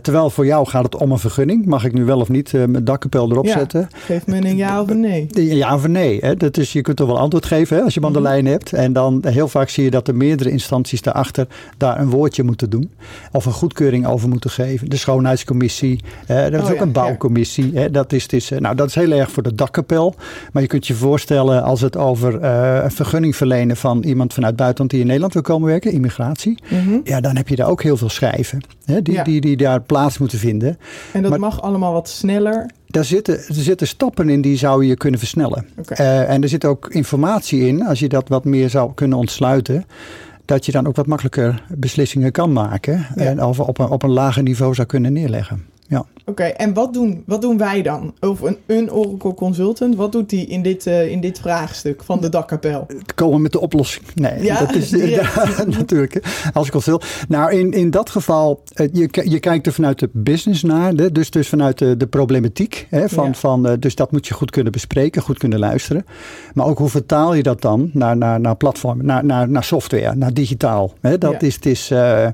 Terwijl 0.01 0.30
voor 0.30 0.45
jou 0.45 0.68
gaat 0.68 0.83
het 0.83 0.95
om 0.95 1.12
een 1.12 1.19
vergunning. 1.19 1.65
Mag 1.65 1.85
ik 1.85 1.94
nu 1.94 2.06
wel 2.06 2.19
of 2.19 2.30
niet 2.30 2.51
mijn 2.51 2.83
dakkapel 2.83 3.31
erop 3.31 3.45
ja. 3.45 3.57
zetten? 3.57 3.88
Geef 3.94 4.27
me 4.27 4.35
een 4.35 4.56
ja 4.56 4.81
of 4.81 4.89
een 4.89 5.00
nee. 5.00 5.27
Ja 5.33 5.73
of 5.73 5.83
een 5.83 5.91
nee. 5.91 6.19
Hè? 6.21 6.35
Dat 6.35 6.57
is, 6.57 6.73
je 6.73 6.81
kunt 6.81 6.97
toch 6.97 7.07
wel 7.07 7.19
antwoord 7.19 7.45
geven 7.45 7.67
hè, 7.75 7.81
als 7.81 7.94
je 7.94 8.00
hem 8.00 8.10
aan 8.10 8.16
de 8.16 8.22
lijn 8.22 8.46
hebt. 8.46 8.74
En 8.74 8.94
dan 8.94 9.24
heel 9.28 9.48
vaak 9.48 9.69
zie 9.69 9.84
je 9.84 9.92
dat 9.92 10.08
er 10.08 10.16
meerdere 10.16 10.50
instanties 10.52 11.02
daarachter 11.02 11.48
daar 11.78 12.00
een 12.00 12.10
woordje 12.10 12.44
moeten 12.44 12.69
doen. 12.69 12.92
Of 13.31 13.46
een 13.46 13.52
goedkeuring 13.52 14.08
over 14.08 14.30
moeten 14.30 14.50
geven. 14.50 14.90
De 14.90 14.98
schoonheidscommissie. 14.98 16.00
Eh, 16.28 16.38
dat 16.42 16.54
is 16.54 16.60
Oh 16.60 16.69
ook 16.69 16.75
ja, 16.75 16.81
een 16.81 16.92
bouwcommissie. 16.92 17.72
Hè? 17.74 17.92
Dat, 17.92 18.14
is, 18.14 18.25
is, 18.28 18.50
nou, 18.50 18.75
dat 18.75 18.88
is 18.88 18.96
heel 18.96 19.12
erg 19.12 19.31
voor 19.31 19.44
de 19.44 19.56
dakkapel. 19.56 20.16
Maar 20.52 20.62
je 20.62 20.68
kunt 20.68 20.88
je 20.88 20.94
voorstellen 20.94 21.64
als 21.64 21.81
het 21.81 21.98
over 21.98 22.42
uh, 22.42 22.80
een 22.84 22.92
vergunning 22.92 23.36
verlenen 23.36 23.78
van 23.78 24.04
iemand 24.04 24.34
vanuit 24.34 24.56
buitenland 24.56 24.92
die 24.92 25.00
in 25.00 25.06
Nederland 25.06 25.34
wil 25.34 25.42
komen 25.42 25.68
werken, 25.68 25.92
immigratie. 25.92 26.58
Mm 26.69 26.80
-hmm. 26.80 27.02
Ja, 27.04 27.22
dan 27.22 27.36
heb 27.36 27.48
je 27.48 27.56
daar 27.56 27.69
ook 27.69 27.84
heel 27.84 27.98
veel 27.98 28.10
schrijven. 28.10 28.62
Hè? 28.86 29.02
Die, 29.02 29.14
Ja. 29.14 29.24
die, 29.24 29.42
die 29.42 29.58
daar 29.58 29.81
plaats 29.81 30.18
moeten 30.18 30.40
vinden. 30.40 30.78
En 31.14 31.22
dat 31.22 31.31
Maar- 31.31 31.40
mag 31.40 31.62
allemaal 31.62 31.94
wat 31.94 32.10
sneller. 32.10 32.69
Daar 32.88 33.06
zitten, 33.06 33.38
er 33.38 33.54
zitten 33.54 33.88
stappen 33.88 34.30
in 34.30 34.42
die 34.42 34.57
zou 34.57 34.86
je 34.86 34.95
kunnen 34.95 35.19
versnellen. 35.19 35.66
Eh, 35.88 36.30
en 36.30 36.42
er 36.42 36.50
zit 36.50 36.66
ook 36.66 36.88
informatie 36.89 37.68
in, 37.68 37.86
als 37.86 38.00
je 38.00 38.10
dat 38.10 38.30
wat 38.30 38.45
meer 38.45 38.69
zou 38.69 38.94
kunnen 38.94 39.18
ontsluiten. 39.18 39.85
Dat 40.45 40.66
je 40.66 40.71
dan 40.71 40.88
ook 40.88 40.95
wat 40.95 41.07
makkelijker 41.07 41.64
beslissingen 41.76 42.31
kan 42.31 42.54
maken. 42.54 43.07
Ja. 43.16 43.23
En 43.23 43.44
of 43.44 43.59
op 43.59 43.80
een, 43.80 43.90
op 43.90 44.04
een 44.04 44.11
lager 44.11 44.44
niveau 44.44 44.73
zou 44.73 44.88
kunnen 44.88 45.14
neerleggen. 45.14 45.66
Ja. 45.87 46.06
Oké, 46.25 46.44
en 46.44 46.73
wat 46.73 46.94
doen, 46.94 47.23
wat 47.25 47.41
doen 47.41 47.57
wij 47.57 47.81
dan? 47.81 48.13
Of 48.19 48.41
een, 48.41 48.57
een 48.65 48.91
Oracle 48.91 49.33
Consultant, 49.33 49.95
wat 49.95 50.11
doet 50.11 50.29
die 50.29 50.45
in 50.45 50.61
dit, 50.61 50.85
uh, 50.85 51.07
in 51.11 51.21
dit 51.21 51.39
vraagstuk 51.39 52.03
van 52.03 52.21
de 52.21 52.29
dakkapel? 52.29 52.87
Komen 53.15 53.41
met 53.41 53.51
de 53.51 53.59
oplossing. 53.59 54.06
Nee, 54.15 54.44
Ja, 54.44 54.59
dat 54.59 54.75
is 54.75 54.91
natuurlijk. 55.79 56.23
Als 56.53 56.67
ik 56.67 56.73
al 56.73 56.81
veel. 56.81 57.01
Nou, 57.27 57.51
in, 57.51 57.71
in 57.71 57.91
dat 57.91 58.09
geval, 58.09 58.63
eh, 58.73 58.87
je, 58.94 59.09
je 59.29 59.39
kijkt 59.39 59.65
er 59.65 59.73
vanuit 59.73 59.99
de 59.99 60.09
business 60.13 60.63
naar. 60.63 61.11
Dus, 61.11 61.29
dus 61.29 61.49
vanuit 61.49 61.77
de, 61.77 61.97
de 61.97 62.07
problematiek. 62.07 62.87
Hè, 62.89 63.09
van, 63.09 63.25
Ja. 63.25 63.33
van, 63.33 63.67
eh, 63.67 63.73
dus 63.79 63.95
dat 63.95 64.11
moet 64.11 64.27
je 64.27 64.33
goed 64.33 64.51
kunnen 64.51 64.71
bespreken, 64.71 65.21
goed 65.21 65.37
kunnen 65.37 65.59
luisteren. 65.59 66.06
Maar 66.53 66.65
ook 66.65 66.77
hoe 66.77 66.89
vertaal 66.89 67.33
je 67.33 67.44
dat 67.44 67.61
dan 67.61 67.89
naar, 67.94 68.17
naar, 68.17 68.39
naar 68.39 68.56
platformen, 68.56 69.06
naar, 69.06 69.25
naar, 69.25 69.49
naar 69.49 69.63
software, 69.63 70.15
naar 70.15 70.33
digitaal. 70.33 70.94
Hè, 71.01 71.17
dat 71.17 71.41
is, 71.41 71.56
het 71.56 71.65
is, 71.65 71.91
eh, 71.91 72.25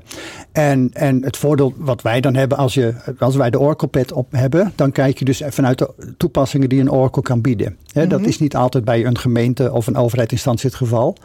en, 0.52 0.90
en 0.92 1.24
het 1.24 1.36
voordeel 1.36 1.72
wat 1.76 2.02
wij 2.02 2.20
dan 2.20 2.34
hebben, 2.34 2.58
als, 2.58 2.74
je, 2.74 2.94
als 3.18 3.36
wij 3.36 3.43
de 3.50 3.60
Oracle 3.60 3.88
Pad 3.88 4.12
op 4.12 4.26
hebben, 4.30 4.72
dan 4.74 4.92
kijk 4.92 5.18
je 5.18 5.24
dus 5.24 5.42
vanuit 5.48 5.78
de 5.78 5.90
toepassingen 6.16 6.68
die 6.68 6.80
een 6.80 6.90
Oracle 6.90 7.22
kan 7.22 7.40
bieden. 7.40 7.76
Hè, 7.92 8.06
Dat 8.06 8.20
Mhm. 8.20 8.28
is 8.28 8.38
niet 8.38 8.56
altijd 8.56 8.84
bij 8.84 9.04
een 9.06 9.18
gemeente 9.18 9.72
of 9.72 9.86
een 9.86 9.96
overheidsinstantie 9.96 10.68
het 10.68 10.78
geval. 10.78 11.16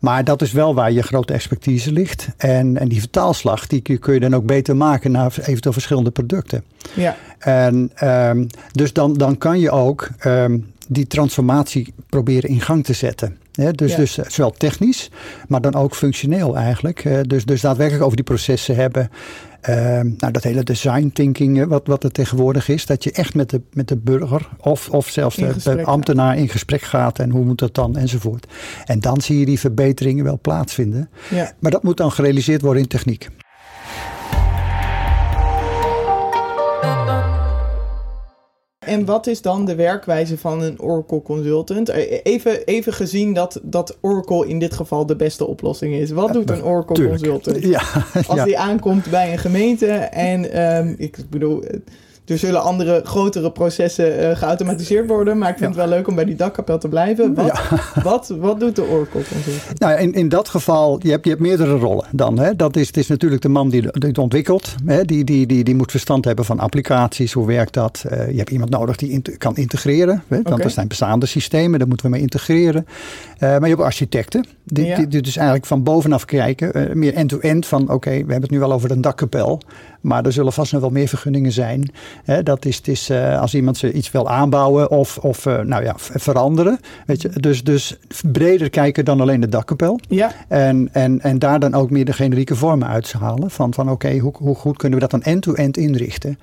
Maar 0.00 0.24
dat 0.24 0.42
is 0.42 0.52
wel 0.52 0.74
waar 0.74 0.92
je 0.92 1.02
grote 1.02 1.32
expertise 1.32 1.92
ligt. 1.92 2.28
En, 2.36 2.78
en 2.78 2.88
die 2.88 3.00
vertaalslag 3.00 3.66
die 3.66 3.80
kun 3.80 3.98
kun 3.98 4.14
je 4.14 4.20
dan 4.20 4.34
ook 4.34 4.46
beter 4.46 4.76
maken 4.76 5.10
naar 5.10 5.34
eventueel 5.40 5.72
verschillende 5.72 6.10
producten. 6.10 6.64
Ja, 6.94 7.16
En 7.38 7.90
um, 8.04 8.46
dus 8.72 8.92
dan, 8.92 9.12
dan 9.14 9.38
kan 9.38 9.60
je 9.60 9.70
ook 9.70 10.08
um, 10.26 10.72
die 10.88 11.06
transformatie 11.06 11.94
proberen 12.08 12.50
in 12.50 12.60
gang 12.60 12.84
te 12.84 12.92
zetten. 12.92 13.36
He, 13.54 13.72
dus, 13.72 13.90
Ja. 13.90 13.96
dus 13.96 14.14
zowel 14.14 14.50
technisch, 14.50 15.10
maar 15.48 15.60
dan 15.60 15.74
ook 15.74 15.94
functioneel 15.94 16.56
eigenlijk. 16.56 17.04
Uh, 17.04 17.20
dus, 17.22 17.44
dus 17.44 17.60
daadwerkelijk 17.60 18.04
over 18.04 18.16
die 18.16 18.24
processen 18.24 18.76
hebben. 18.76 19.10
Um, 19.68 20.14
nou, 20.18 20.32
dat 20.32 20.42
hele 20.42 20.62
design 20.62 21.10
thinking, 21.14 21.58
uh, 21.58 21.64
wat, 21.64 21.86
wat 21.86 22.04
er 22.04 22.12
tegenwoordig 22.12 22.68
is. 22.68 22.86
Dat 22.86 23.04
je 23.04 23.12
echt 23.12 23.34
met 23.34 23.50
de, 23.50 23.60
met 23.72 23.88
de 23.88 23.96
burger 23.96 24.48
of, 24.58 24.88
of 24.90 25.08
zelfs 25.08 25.36
de 25.36 25.84
ambtenaar 25.84 26.36
in 26.38 26.48
gesprek 26.48 26.82
gaat. 26.82 27.18
En 27.18 27.30
hoe 27.30 27.44
moet 27.44 27.58
dat 27.58 27.74
dan 27.74 27.96
enzovoort. 27.96 28.46
En 28.84 29.00
dan 29.00 29.20
zie 29.20 29.38
je 29.38 29.46
die 29.46 29.58
verbeteringen 29.58 30.24
wel 30.24 30.38
plaatsvinden. 30.42 31.10
ja. 31.30 31.52
Maar 31.58 31.70
dat 31.70 31.82
moet 31.82 31.96
dan 31.96 32.12
gerealiseerd 32.12 32.60
worden 32.60 32.82
in 32.82 32.88
techniek. 32.88 33.28
En 38.86 39.04
wat 39.04 39.26
is 39.26 39.42
dan 39.42 39.64
de 39.64 39.74
werkwijze 39.74 40.38
van 40.38 40.62
een 40.62 40.80
Oracle 40.80 41.22
consultant? 41.22 41.88
Eh, 41.88 42.20
even, 42.22 42.64
even 42.64 42.92
gezien 42.92 43.34
dat, 43.34 43.60
dat 43.62 43.96
Oracle 44.00 44.48
in 44.48 44.58
dit 44.58 44.74
geval 44.74 45.06
de 45.06 45.16
beste 45.16 45.46
oplossing 45.46 45.94
is. 45.94 46.10
Wat 46.10 46.32
doet 46.32 46.50
een 46.50 46.64
Oracle 46.64 47.08
consultant? 47.08 47.64
Ja, 47.64 47.82
Als 48.26 48.38
ja. 48.38 48.44
die 48.44 48.58
aankomt 48.58 49.10
bij 49.10 49.32
een 49.32 49.38
gemeente 49.38 49.86
en 49.86 50.52
ehm, 50.52 50.94
ik 50.96 51.16
bedoel, 51.30 51.64
er 52.26 52.38
zullen 52.38 52.62
andere 52.62 53.00
grotere 53.04 53.50
processen 53.52 54.18
eh, 54.18 54.36
geautomatiseerd 54.36 55.08
worden, 55.08 55.38
maar 55.38 55.50
ik 55.50 55.58
vind 55.58 55.74
Ja. 55.74 55.80
het 55.80 55.88
wel 55.88 55.98
leuk 55.98 56.08
om 56.08 56.14
bij 56.14 56.24
die 56.24 56.34
dakkapel 56.34 56.78
te 56.78 56.88
blijven. 56.88 57.34
Wat, 57.34 57.60
wat, 58.02 58.34
wat 58.38 58.60
doet 58.60 58.76
de 58.76 58.82
Oracle 58.82 59.22
consultant? 59.32 59.78
Nou, 59.78 59.98
in, 60.00 60.12
in 60.12 60.28
dat 60.28 60.48
geval, 60.48 60.98
je 61.02 61.10
hebt, 61.10 61.24
je 61.24 61.30
hebt 61.30 61.42
meerdere 61.42 61.76
rollen 61.76 62.04
dan. 62.12 62.38
Hè. 62.38 62.56
Dat 62.56 62.76
is, 62.76 62.86
het 62.86 62.96
is 62.96 63.06
natuurlijk 63.08 63.42
de 63.42 63.48
man 63.48 63.68
die 63.68 63.82
het 63.98 64.18
ontwikkelt. 64.18 64.74
Hè. 64.86 65.04
Die, 65.04 65.24
die, 65.24 65.46
die, 65.46 65.64
die 65.64 65.74
moet 65.74 65.90
verstand 65.90 66.24
hebben 66.24 66.44
van 66.44 66.58
applicaties. 66.58 67.32
Hoe 67.32 67.46
werkt 67.46 67.74
dat? 67.74 68.04
Eh, 68.08 68.30
je 68.30 68.36
hebt 68.38 68.50
iemand 68.50 68.70
nodig 68.70 68.96
die 68.96 69.22
kan 69.38 69.56
integreren. 69.56 70.22
Hè. 70.28 70.42
Want 70.42 70.64
er 70.64 70.70
zijn 70.70 70.88
bestaande 70.88 71.26
systemen, 71.26 71.78
daar 71.78 71.88
moeten 71.88 72.06
we 72.06 72.12
mee 72.12 72.20
integreren. 72.22 72.86
Eh, 73.38 73.48
maar 73.48 73.60
je 73.62 73.68
hebt 73.74 73.80
architecten. 73.80 74.44
Die, 74.64 74.84
Ja. 74.86 74.96
die, 74.96 75.08
die 75.08 75.22
dus 75.22 75.36
eigenlijk 75.36 75.66
van 75.66 75.82
bovenaf 75.82 76.24
kijken. 76.24 76.98
meer 76.98 77.14
end-to-end 77.14 77.66
van, 77.66 77.90
oké, 77.90 78.10
we 78.10 78.16
hebben 78.16 78.40
het 78.40 78.50
nu 78.50 78.58
wel 78.58 78.72
over 78.72 78.90
een 78.90 79.00
dakkapel. 79.00 79.60
Maar 80.04 80.24
er 80.24 80.32
zullen 80.32 80.52
vast 80.52 80.72
nog 80.72 80.80
wel 80.80 80.90
meer 80.90 81.08
vergunningen 81.08 81.52
zijn. 81.52 81.90
Hè, 82.24 82.42
dat 82.42 82.64
is, 82.64 82.76
het 82.76 82.88
is 82.88 83.10
eh, 83.10 83.40
als 83.40 83.54
iemand 83.54 83.76
ze 83.76 83.92
iets 83.92 84.10
wil 84.10 84.28
aanbouwen 84.28 84.90
of, 84.90 85.18
of 85.18 85.46
eh, 85.46 85.60
nou 85.60 85.84
ja, 85.84 85.94
veranderen. 85.96 86.78
Weet 87.06 87.22
je? 87.22 87.28
Dus, 87.28 87.64
dus 87.64 87.98
breder 88.32 88.70
kijken 88.70 89.04
dan 89.04 89.20
alleen 89.20 89.40
de 89.40 89.48
dakkapel. 89.48 90.00
Ja, 90.08 90.32
En, 90.48 90.88
en, 90.92 91.20
en 91.20 91.38
daar 91.38 91.60
dan 91.60 91.74
ook 91.74 91.90
meer 91.90 92.04
de 92.04 92.12
generieke 92.12 92.56
vormen 92.56 92.88
uithalen. 92.88 93.50
Van, 93.50 93.74
van 93.74 93.90
oké, 93.90 94.18
hoe, 94.18 94.32
hoe 94.38 94.54
goed 94.54 94.76
kunnen 94.76 94.98
we 94.98 95.08
dat 95.08 95.20
dan 95.20 95.32
end-to-end 95.32 95.76
inrichten? 95.76 96.38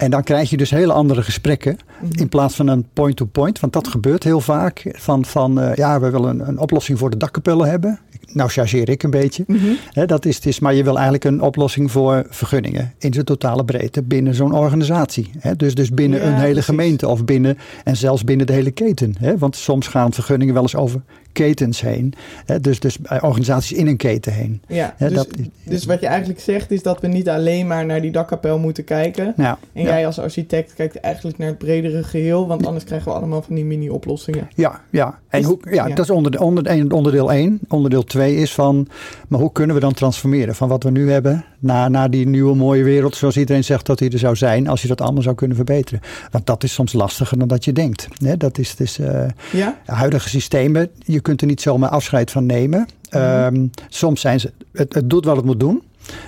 En 0.00 0.10
dan 0.10 0.22
krijg 0.22 0.50
je 0.50 0.56
dus 0.56 0.70
hele 0.70 0.92
andere 0.92 1.22
gesprekken 1.22 1.78
in 2.10 2.28
plaats 2.28 2.54
van 2.54 2.66
een 2.66 2.86
point-to-point. 2.92 3.60
want 3.60 3.72
dat 3.72 3.88
gebeurt 3.88 4.24
heel 4.24 4.40
vaak. 4.40 4.84
Van, 4.92 5.24
van 5.24 5.60
eh, 5.60 5.74
ja, 5.74 6.00
we 6.00 6.10
willen 6.10 6.40
een, 6.40 6.48
een 6.48 6.58
oplossing 6.58 6.98
voor 6.98 7.10
de 7.10 7.16
dakkapellen 7.16 7.70
hebben. 7.70 7.98
Nou 8.32 8.50
chargeer 8.50 8.88
ik 8.88 9.02
een 9.02 9.10
beetje. 9.10 9.44
Hè, 9.92 10.06
dat 10.06 10.24
is, 10.24 10.36
het 10.36 10.46
is, 10.46 10.58
maar 10.58 10.74
je 10.74 10.84
wil 10.84 10.94
eigenlijk 10.94 11.24
een 11.24 11.40
oplossing 11.40 11.90
voor 11.90 12.26
vergunningen. 12.28 12.92
In 12.98 13.12
zijn 13.12 13.24
totale 13.24 13.64
breedte 13.64 14.02
binnen 14.02 14.34
zo'n 14.34 14.54
organisatie. 14.54 15.30
Dus, 15.56 15.74
dus 15.74 15.90
binnen 15.90 16.20
Ja, 16.20 16.26
een 16.26 16.34
hele 16.34 16.44
precies. 16.46 16.64
gemeente 16.64 17.08
of 17.08 17.24
binnen 17.24 17.58
en 17.84 17.96
zelfs 17.96 18.24
binnen 18.24 18.46
de 18.46 18.52
hele 18.52 18.70
keten. 18.70 19.14
Want 19.38 19.56
soms 19.56 19.86
gaan 19.86 20.12
vergunningen 20.12 20.54
wel 20.54 20.62
eens 20.62 20.76
over 20.76 21.00
ketens 21.32 21.80
heen. 21.80 22.14
Hè. 22.46 22.60
Dus, 22.60 22.80
dus 22.80 22.96
organisaties 23.20 23.72
in 23.78 23.86
een 23.86 23.96
keten 23.96 24.32
heen. 24.32 24.62
ja. 24.68 24.94
Ja, 24.98 25.08
dus, 25.08 25.16
dat- 25.16 25.28
dus 25.64 25.84
wat 25.84 26.00
je 26.00 26.06
eigenlijk 26.06 26.40
zegt 26.40 26.70
is 26.70 26.82
dat 26.82 27.00
we 27.00 27.06
niet 27.06 27.28
alleen 27.28 27.66
maar 27.66 27.86
naar 27.86 28.00
die 28.00 28.10
dakkapel 28.10 28.58
moeten 28.58 28.84
kijken. 28.84 29.32
Nou, 29.36 29.56
En 29.72 29.82
ja. 29.82 29.88
jij 29.88 30.06
als 30.06 30.18
architect 30.18 30.74
kijkt 30.74 30.96
eigenlijk 30.96 31.38
naar 31.38 31.48
het 31.48 31.58
bredere 31.58 32.02
geheel, 32.02 32.46
want 32.46 32.66
anders 32.66 32.84
krijgen 32.84 33.08
we 33.12 33.18
allemaal 33.18 33.42
van 33.42 33.54
die 33.54 33.64
mini-oplossingen. 33.64 34.48
Ja, 34.54 34.80
ja. 34.90 35.18
En 35.28 35.40
Is- 35.40 35.46
hoe, 35.46 35.58
ja, 35.70 35.86
ja. 35.86 35.94
dat 35.94 36.04
is 36.04 36.10
onder, 36.10 36.40
onder, 36.40 36.92
onderdeel 36.94 37.32
1. 37.32 37.58
Onderdeel 37.68 38.04
2 38.04 38.36
is 38.36 38.54
van, 38.54 38.88
maar 39.28 39.40
hoe 39.40 39.52
kunnen 39.52 39.74
we 39.74 39.80
dan 39.80 39.92
transformeren 39.92 40.54
van 40.54 40.68
wat 40.68 40.82
we 40.82 40.90
nu 40.90 41.10
hebben 41.10 41.44
naar, 41.58 41.90
naar 41.90 42.10
die 42.10 42.28
nieuwe 42.28 42.54
mooie 42.56 42.82
wereld 42.84 43.16
zoals 43.16 43.36
iedereen 43.36 43.64
zegt 43.64 43.86
dat 43.86 43.98
die 43.98 44.10
er 44.10 44.18
zou 44.18 44.36
zijn 44.36 44.68
als 44.68 44.82
je 44.82 44.88
dat 44.88 45.00
allemaal 45.00 45.22
zou 45.22 45.34
kunnen 45.34 45.56
verbeteren. 45.56 46.00
Want 46.30 46.46
dat 46.46 46.62
is 46.64 46.72
soms 46.72 46.92
lastiger 46.92 47.38
dan 47.38 47.48
dat 47.48 47.64
je 47.64 47.72
denkt. 47.72 48.08
Hè, 48.24 48.36
dat 48.36 48.58
is, 48.58 48.70
het 48.70 48.80
is 48.80 48.98
eh, 48.98 49.24
Ja? 49.52 49.78
huidige 49.84 50.28
systemen, 50.28 50.88
je 51.04 51.19
kunt 51.22 51.40
er 51.40 51.46
niet 51.46 51.60
zomaar 51.60 51.90
afscheid 51.90 52.30
van 52.30 52.46
nemen. 52.46 52.86
Mhm. 53.10 53.22
Ehm, 53.22 53.66
soms 53.88 54.20
zijn 54.20 54.40
ze, 54.40 54.52
het, 54.72 54.94
het 54.94 55.10
doet 55.10 55.24
wat 55.24 55.36
het 55.36 55.44
moet 55.44 55.60
doen. 55.60 55.82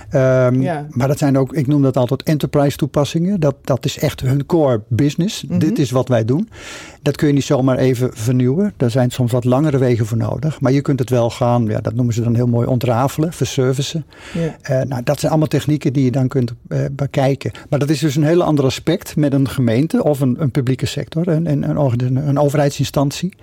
Ehm, 0.09 0.61
Ja. 0.61 0.85
Maar 0.89 1.07
dat 1.07 1.17
zijn 1.17 1.37
ook, 1.37 1.53
ik 1.53 1.67
noem 1.67 1.81
dat 1.81 1.97
altijd 1.97 2.23
enterprise 2.23 2.77
toepassingen. 2.77 3.39
Dat, 3.39 3.55
dat 3.61 3.85
is 3.85 3.97
echt 3.99 4.21
hun 4.21 4.45
core 4.45 4.81
business. 4.87 5.43
Mhm. 5.43 5.59
Dit 5.59 5.79
is 5.79 5.91
wat 5.91 6.07
wij 6.07 6.25
doen. 6.25 6.49
Dat 7.03 7.15
kun 7.15 7.27
je 7.27 7.33
niet 7.33 7.43
zomaar 7.43 7.77
even 7.77 8.09
vernieuwen. 8.13 8.73
Daar 8.77 8.91
zijn 8.91 9.11
soms 9.11 9.31
wat 9.31 9.43
langere 9.43 9.77
wegen 9.77 10.05
voor 10.05 10.17
nodig. 10.17 10.61
Maar 10.61 10.71
je 10.71 10.81
kunt 10.81 10.99
het 10.99 11.09
wel 11.09 11.29
gaan, 11.29 11.65
ja, 11.65 11.79
dat 11.79 11.93
noemen 11.93 12.13
ze 12.13 12.21
dan 12.21 12.35
heel 12.35 12.47
mooi, 12.47 12.67
ontrafelen, 12.67 13.33
verservicen. 13.33 14.05
Ja. 14.33 14.57
Eh, 14.61 14.81
nou, 14.87 15.03
dat 15.03 15.19
zijn 15.19 15.31
allemaal 15.31 15.49
technieken 15.49 15.93
die 15.93 16.03
je 16.03 16.11
dan 16.11 16.27
kunt 16.27 16.53
eh, 16.67 16.79
bekijken. 16.91 17.51
Maar 17.69 17.79
dat 17.79 17.89
is 17.89 17.99
dus 17.99 18.15
een 18.15 18.23
heel 18.23 18.43
ander 18.43 18.65
aspect 18.65 19.15
met 19.15 19.33
een 19.33 19.49
gemeente 19.49 20.03
of 20.03 20.19
een, 20.19 20.41
een 20.41 20.51
publieke 20.51 20.85
sector, 20.85 21.27
een, 21.27 21.51
een, 21.51 22.27
een, 22.27 22.39
overheidsinstantie. 22.39 23.33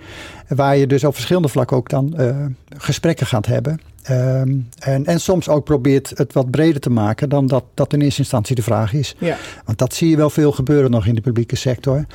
Waar 0.47 0.77
je 0.77 0.87
dus 0.87 1.03
op 1.03 1.13
verschillende 1.13 1.47
vlakken 1.47 1.77
ook 1.77 1.89
dan 1.89 2.17
eh, 2.17 2.35
gesprekken 2.77 3.27
gaat 3.27 3.45
hebben. 3.45 3.79
Ehm, 4.01 4.57
en, 4.79 5.05
en 5.05 5.19
soms 5.19 5.49
ook 5.49 5.63
probeert 5.63 6.11
het 6.15 6.33
wat 6.33 6.51
breder 6.51 6.81
te 6.81 6.89
maken 6.89 7.29
dan 7.29 7.47
dat, 7.47 7.63
dat 7.73 7.93
in 7.93 8.01
eerste 8.01 8.19
instantie 8.19 8.55
de 8.55 8.61
vraag 8.61 8.93
is. 8.93 9.15
Ja. 9.17 9.37
Want 9.65 9.77
dat 9.77 9.93
zie 9.93 10.09
je 10.09 10.17
wel 10.17 10.29
veel 10.29 10.51
gebeuren 10.51 10.91
nog 10.91 11.05
in 11.05 11.15
de 11.15 11.21
publieke 11.21 11.55
sector. 11.55 12.05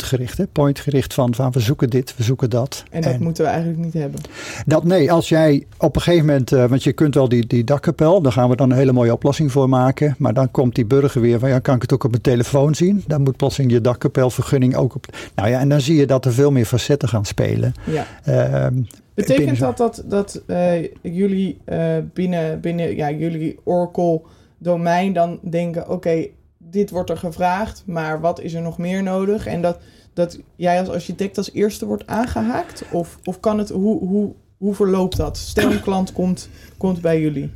Puntgericht, 0.00 0.38
hè? 0.38 0.46
pointgericht 0.46 1.14
van, 1.14 1.34
van 1.34 1.52
we 1.52 1.60
zoeken 1.60 1.90
dit, 1.90 2.16
we 2.16 2.22
zoeken 2.22 2.50
dat. 2.50 2.84
En 2.90 3.02
dat 3.02 3.18
moeten 3.18 3.44
we 3.44 3.50
eigenlijk 3.50 3.80
niet 3.80 3.92
hebben. 3.92 4.20
Dat 4.66 4.84
nee, 4.84 5.12
als 5.12 5.28
jij 5.28 5.66
op 5.78 5.96
een 5.96 6.02
gegeven 6.02 6.26
moment, 6.26 6.52
eh, 6.52 6.64
want 6.64 6.82
je 6.82 6.92
kunt 6.92 7.14
wel 7.14 7.28
die, 7.28 7.46
die 7.46 7.64
dakkapel, 7.64 8.20
daar 8.22 8.32
gaan 8.32 8.48
we 8.48 8.56
dan 8.56 8.70
een 8.70 8.76
hele 8.76 8.92
mooie 8.92 9.12
oplossing 9.12 9.52
voor 9.52 9.68
maken. 9.68 10.14
Maar 10.18 10.34
dan 10.34 10.50
komt 10.50 10.74
die 10.74 10.84
burger 10.84 11.20
weer 11.20 11.38
van, 11.38 11.48
ja, 11.48 11.58
kan 11.58 11.74
ik 11.74 11.82
het 11.82 11.92
ook 11.92 12.04
op 12.04 12.10
mijn 12.10 12.22
telefoon 12.22 12.74
zien? 12.74 13.04
Dan 13.06 13.22
moet 13.22 13.36
plotseling 13.36 13.72
je 13.72 13.80
dakkapelvergunning 13.80 14.76
ook 14.76 14.94
op. 14.94 15.06
Nou 15.34 15.48
ja, 15.48 15.60
en 15.60 15.68
dan 15.68 15.80
zie 15.80 15.96
je 15.96 16.06
dat 16.06 16.24
er 16.24 16.32
veel 16.32 16.50
meer 16.50 16.66
facetten 16.66 17.08
gaan 17.08 17.24
spelen. 17.24 17.74
Ja. 17.84 18.06
Ehm, 18.24 18.82
Betekent 19.14 19.58
dat 19.58 19.76
dat, 19.76 20.04
dat 20.06 20.42
eh, 20.46 20.82
jullie 21.02 21.58
eh, 21.64 21.96
binnen, 22.14 22.60
binnen 22.60 22.96
ja, 22.96 23.10
jullie 23.10 23.58
Oracle 23.64 24.20
domein 24.58 25.12
dan 25.12 25.38
denken, 25.42 25.88
oké, 25.88 26.26
dit 26.70 26.90
wordt 26.90 27.10
er 27.10 27.16
gevraagd, 27.16 27.82
maar 27.86 28.20
wat 28.20 28.40
is 28.40 28.54
er 28.54 28.62
nog 28.62 28.78
meer 28.78 29.02
nodig? 29.02 29.46
En 29.46 29.62
dat, 29.62 29.78
dat 30.12 30.38
jij 30.56 30.78
als 30.78 30.88
architect 30.88 31.36
als 31.36 31.52
eerste 31.52 31.86
wordt 31.86 32.06
aangehaakt? 32.06 32.84
Of, 32.92 33.18
of 33.24 33.40
kan 33.40 33.58
het, 33.58 33.68
hoe, 33.68 33.98
hoe, 33.98 34.32
hoe 34.60 34.74
verloopt 34.74 35.16
dat? 35.16 35.36
Stel 35.36 35.70
een 35.72 35.80
klant 35.80 36.12
komt, 36.12 36.48
komt 36.76 37.00
bij 37.00 37.20
jullie. 37.20 37.50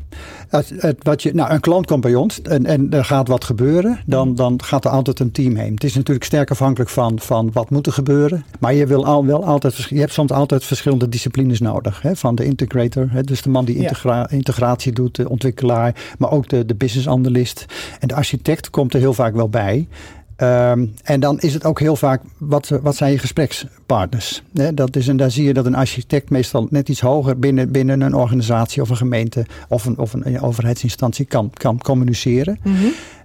Het, 0.49 0.75
wat 1.03 1.23
je, 1.23 1.35
nou, 1.35 1.53
een 1.53 1.61
klant 1.61 1.87
komt 1.87 2.01
bij 2.01 2.15
ons 2.15 2.43
en, 2.43 2.67
en 2.67 2.93
er 2.93 3.05
gaat 3.05 3.29
wat 3.29 3.45
gebeuren, 3.45 4.01
dan, 4.07 4.35
dan 4.35 4.63
gaat 4.63 4.85
er 4.85 4.91
altijd 4.91 5.21
een 5.21 5.31
team 5.31 5.57
heen. 5.57 5.75
Het 5.75 5.85
is 5.85 5.95
natuurlijk 5.95 6.25
sterk 6.25 6.51
afhankelijk 6.51 6.91
van, 6.91 7.19
van 7.21 7.51
wat 7.53 7.71
moet 7.71 7.87
er 7.87 7.93
gebeuren. 7.93 8.45
Maar 8.61 8.75
je, 8.75 8.87
wil 8.87 9.05
al, 9.05 9.27
wel 9.27 9.45
altijd, 9.45 9.77
je 9.77 9.99
hebt 9.99 10.13
soms 10.13 10.31
altijd 10.31 10.65
verschillende 10.65 11.09
disciplines 11.09 11.61
nodig. 11.61 12.03
Hè, 12.03 12.17
van 12.17 12.35
de 12.35 12.45
integrator, 12.45 13.07
hè, 13.11 13.23
dus 13.23 13.43
de 13.43 13.51
man 13.51 13.65
die 13.65 13.81
Ja. 13.81 14.29
integratie 14.31 14.93
doet, 14.93 15.17
de 15.17 15.29
ontwikkelaar, 15.29 16.15
maar 16.19 16.31
ook 16.31 16.49
de, 16.49 16.67
de 16.67 16.75
business 16.75 17.09
analyst. 17.09 17.65
En 18.01 18.09
de 18.09 18.15
architect 18.15 18.71
komt 18.71 18.95
er 18.95 19.01
heel 19.01 19.15
vaak 19.15 19.35
wel 19.35 19.49
bij. 19.49 19.89
Ehm, 20.37 20.87
en 21.03 21.21
dan 21.21 21.41
is 21.41 21.55
het 21.55 21.65
ook 21.65 21.81
heel 21.81 21.97
vaak, 21.97 22.23
wat, 22.39 22.69
wat 22.83 22.97
zijn 22.97 23.13
je 23.13 23.19
gesprekspartners? 23.19 24.43
Dat 24.75 24.97
is, 24.97 25.09
en 25.09 25.17
daar 25.17 25.31
zie 25.31 25.45
je 25.45 25.55
dat 25.55 25.67
een 25.67 25.75
architect 25.75 26.31
meestal 26.31 26.67
net 26.71 26.89
iets 26.89 27.01
hoger 27.01 27.39
binnen, 27.39 27.71
binnen 27.71 28.01
een 28.01 28.15
organisatie 28.15 28.83
of 28.83 28.89
een 28.89 28.97
gemeente 28.97 29.47
of 29.69 29.85
een, 29.85 29.99
of 29.99 30.13
een 30.13 30.41
overheidsinstantie 30.41 31.25
kan, 31.25 31.51
kan 31.51 31.79
communiceren. 31.79 32.59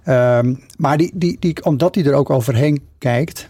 Ehm, 0.04 0.54
maar 0.76 0.96
die, 0.96 1.10
die, 1.14 1.36
die, 1.40 1.64
omdat 1.64 1.94
hij 1.94 2.04
er 2.04 2.14
ook 2.14 2.30
overheen 2.30 2.80
kijkt, 2.98 3.49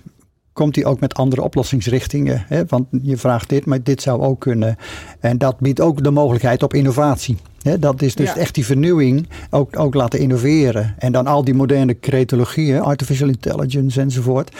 komt 0.61 0.75
hij 0.77 0.85
ook 0.85 1.01
met 1.01 1.15
andere 1.15 1.43
oplossingsrichtingen. 1.43 2.45
Hè? 2.49 2.63
Want 2.69 2.87
je 3.03 3.17
vraagt 3.17 3.49
dit, 3.49 3.65
maar 3.67 3.83
dit 3.83 4.03
zou 4.03 4.21
ook 4.23 4.41
kunnen. 4.41 4.77
En 5.21 5.39
dat 5.39 5.59
biedt 5.59 5.81
ook 5.81 6.03
de 6.05 6.11
mogelijkheid 6.11 6.63
op 6.63 6.75
innovatie. 6.75 7.37
Hè? 7.63 7.79
Dat 7.79 8.03
is 8.03 8.15
dus 8.15 8.29
Ja. 8.29 8.37
echt 8.37 8.55
die 8.55 8.65
vernieuwing 8.65 9.29
ook, 9.51 9.79
ook 9.79 9.95
laten 9.95 10.19
innoveren. 10.19 10.95
En 10.99 11.13
dan 11.13 11.27
al 11.27 11.45
die 11.45 11.55
moderne 11.55 11.99
creatologieën, 12.01 12.81
artificial 12.81 13.29
intelligence 13.29 14.01
enzovoort. 14.01 14.51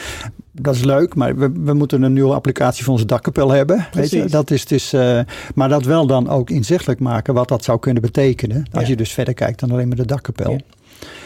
Dat 0.51 0.75
is 0.75 0.83
leuk, 0.83 1.15
maar 1.15 1.35
we, 1.37 1.51
we 1.63 1.73
moeten 1.73 2.01
een 2.03 2.13
nieuwe 2.13 2.33
applicatie 2.33 2.83
voor 2.83 2.93
onze 2.93 3.05
dakkapel 3.05 3.51
hebben. 3.51 3.87
Weet 3.93 4.09
je? 4.09 4.25
Dat 4.25 4.51
is 4.51 4.65
dus, 4.65 4.93
eh, 4.93 5.19
maar 5.55 5.69
dat 5.69 5.83
wel 5.85 6.07
dan 6.07 6.29
ook 6.29 6.49
inzichtelijk 6.49 6.99
maken 6.99 7.33
wat 7.33 7.47
dat 7.47 7.63
zou 7.63 7.79
kunnen 7.79 8.01
betekenen. 8.01 8.65
Als 8.71 8.83
Ja. 8.83 8.89
je 8.89 8.95
dus 8.95 9.11
verder 9.11 9.33
kijkt 9.33 9.59
dan 9.59 9.71
alleen 9.71 9.87
maar 9.87 9.97
de 9.97 10.05
dakkapel. 10.05 10.51
Ja. 10.51 10.59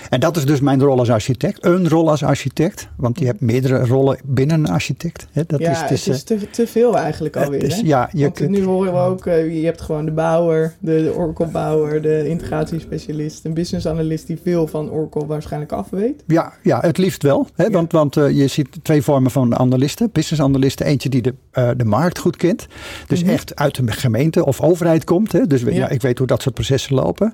En 0.09 0.19
dat 0.19 0.38
is 0.38 0.45
dus 0.45 0.59
mijn 0.59 0.81
rol 0.81 1.00
als 1.00 1.09
architect. 1.12 1.65
Een 1.65 1.89
rol 1.89 2.09
als 2.09 2.24
architect. 2.24 2.88
Want 2.97 3.19
je 3.19 3.25
hebt 3.25 3.41
meerdere 3.41 3.85
rollen 3.85 4.17
binnen 4.25 4.59
een 4.59 4.69
architect. 4.69 5.27
Dat 5.47 5.59
ja, 5.59 5.71
is, 5.71 5.89
dus, 5.89 6.05
het 6.05 6.15
is 6.15 6.24
te, 6.24 6.50
te 6.50 6.67
veel 6.67 6.97
eigenlijk 6.97 7.35
eh, 7.35 7.43
alweer. 7.43 7.62
het 7.62 7.71
is- 7.71 7.79
ja, 7.81 8.09
je 8.12 8.21
Want 8.24 8.35
kunt- 8.35 8.50
nu 8.50 8.63
horen 8.63 8.93
we 8.93 9.00
ook, 9.00 9.25
eh, 9.25 9.59
je 9.59 9.65
hebt 9.65 9.81
gewoon 9.81 10.05
de 10.05 10.12
bouwer, 10.12 10.74
de, 10.79 11.03
de 11.03 11.13
Oracle-bouwer, 11.15 12.01
de 12.01 12.27
integratiespecialist, 12.27 13.45
een 13.45 13.53
business 13.53 13.88
analyst 13.88 14.27
die 14.27 14.39
veel 14.43 14.67
van 14.67 14.91
Oracle 14.91 15.25
waarschijnlijk 15.25 15.71
af 15.71 15.89
weet. 15.89 16.24
Ja, 16.27 16.53
ja, 16.63 16.79
het 16.79 16.97
liefst 16.97 17.24
wel. 17.24 17.47
Ja. 17.55 17.69
Want, 17.69 17.91
want 17.91 18.17
eh, 18.17 18.29
je 18.29 18.47
ziet 18.47 18.69
twee 18.81 19.01
vormen 19.01 19.31
van 19.31 19.55
analisten. 19.57 20.09
Business 20.12 20.41
analisten. 20.41 20.85
Eentje 20.85 21.09
die 21.09 21.21
de, 21.21 21.33
eh, 21.51 21.69
de 21.77 21.85
markt 21.85 22.19
goed 22.19 22.35
kent. 22.35 22.67
Dus 23.07 23.21
Mhm. 23.24 23.31
echt 23.31 23.55
uit 23.55 23.75
de 23.75 23.91
gemeente 23.91 24.45
of 24.45 24.62
overheid 24.62 25.03
komt. 25.03 25.31
Hè? 25.31 25.47
Dus 25.47 25.62
Ja. 25.62 25.69
ja. 25.71 25.89
ik 25.89 26.01
weet 26.01 26.17
hoe 26.17 26.27
dat 26.27 26.41
soort 26.41 26.55
processen 26.55 26.95
lopen. 26.95 27.33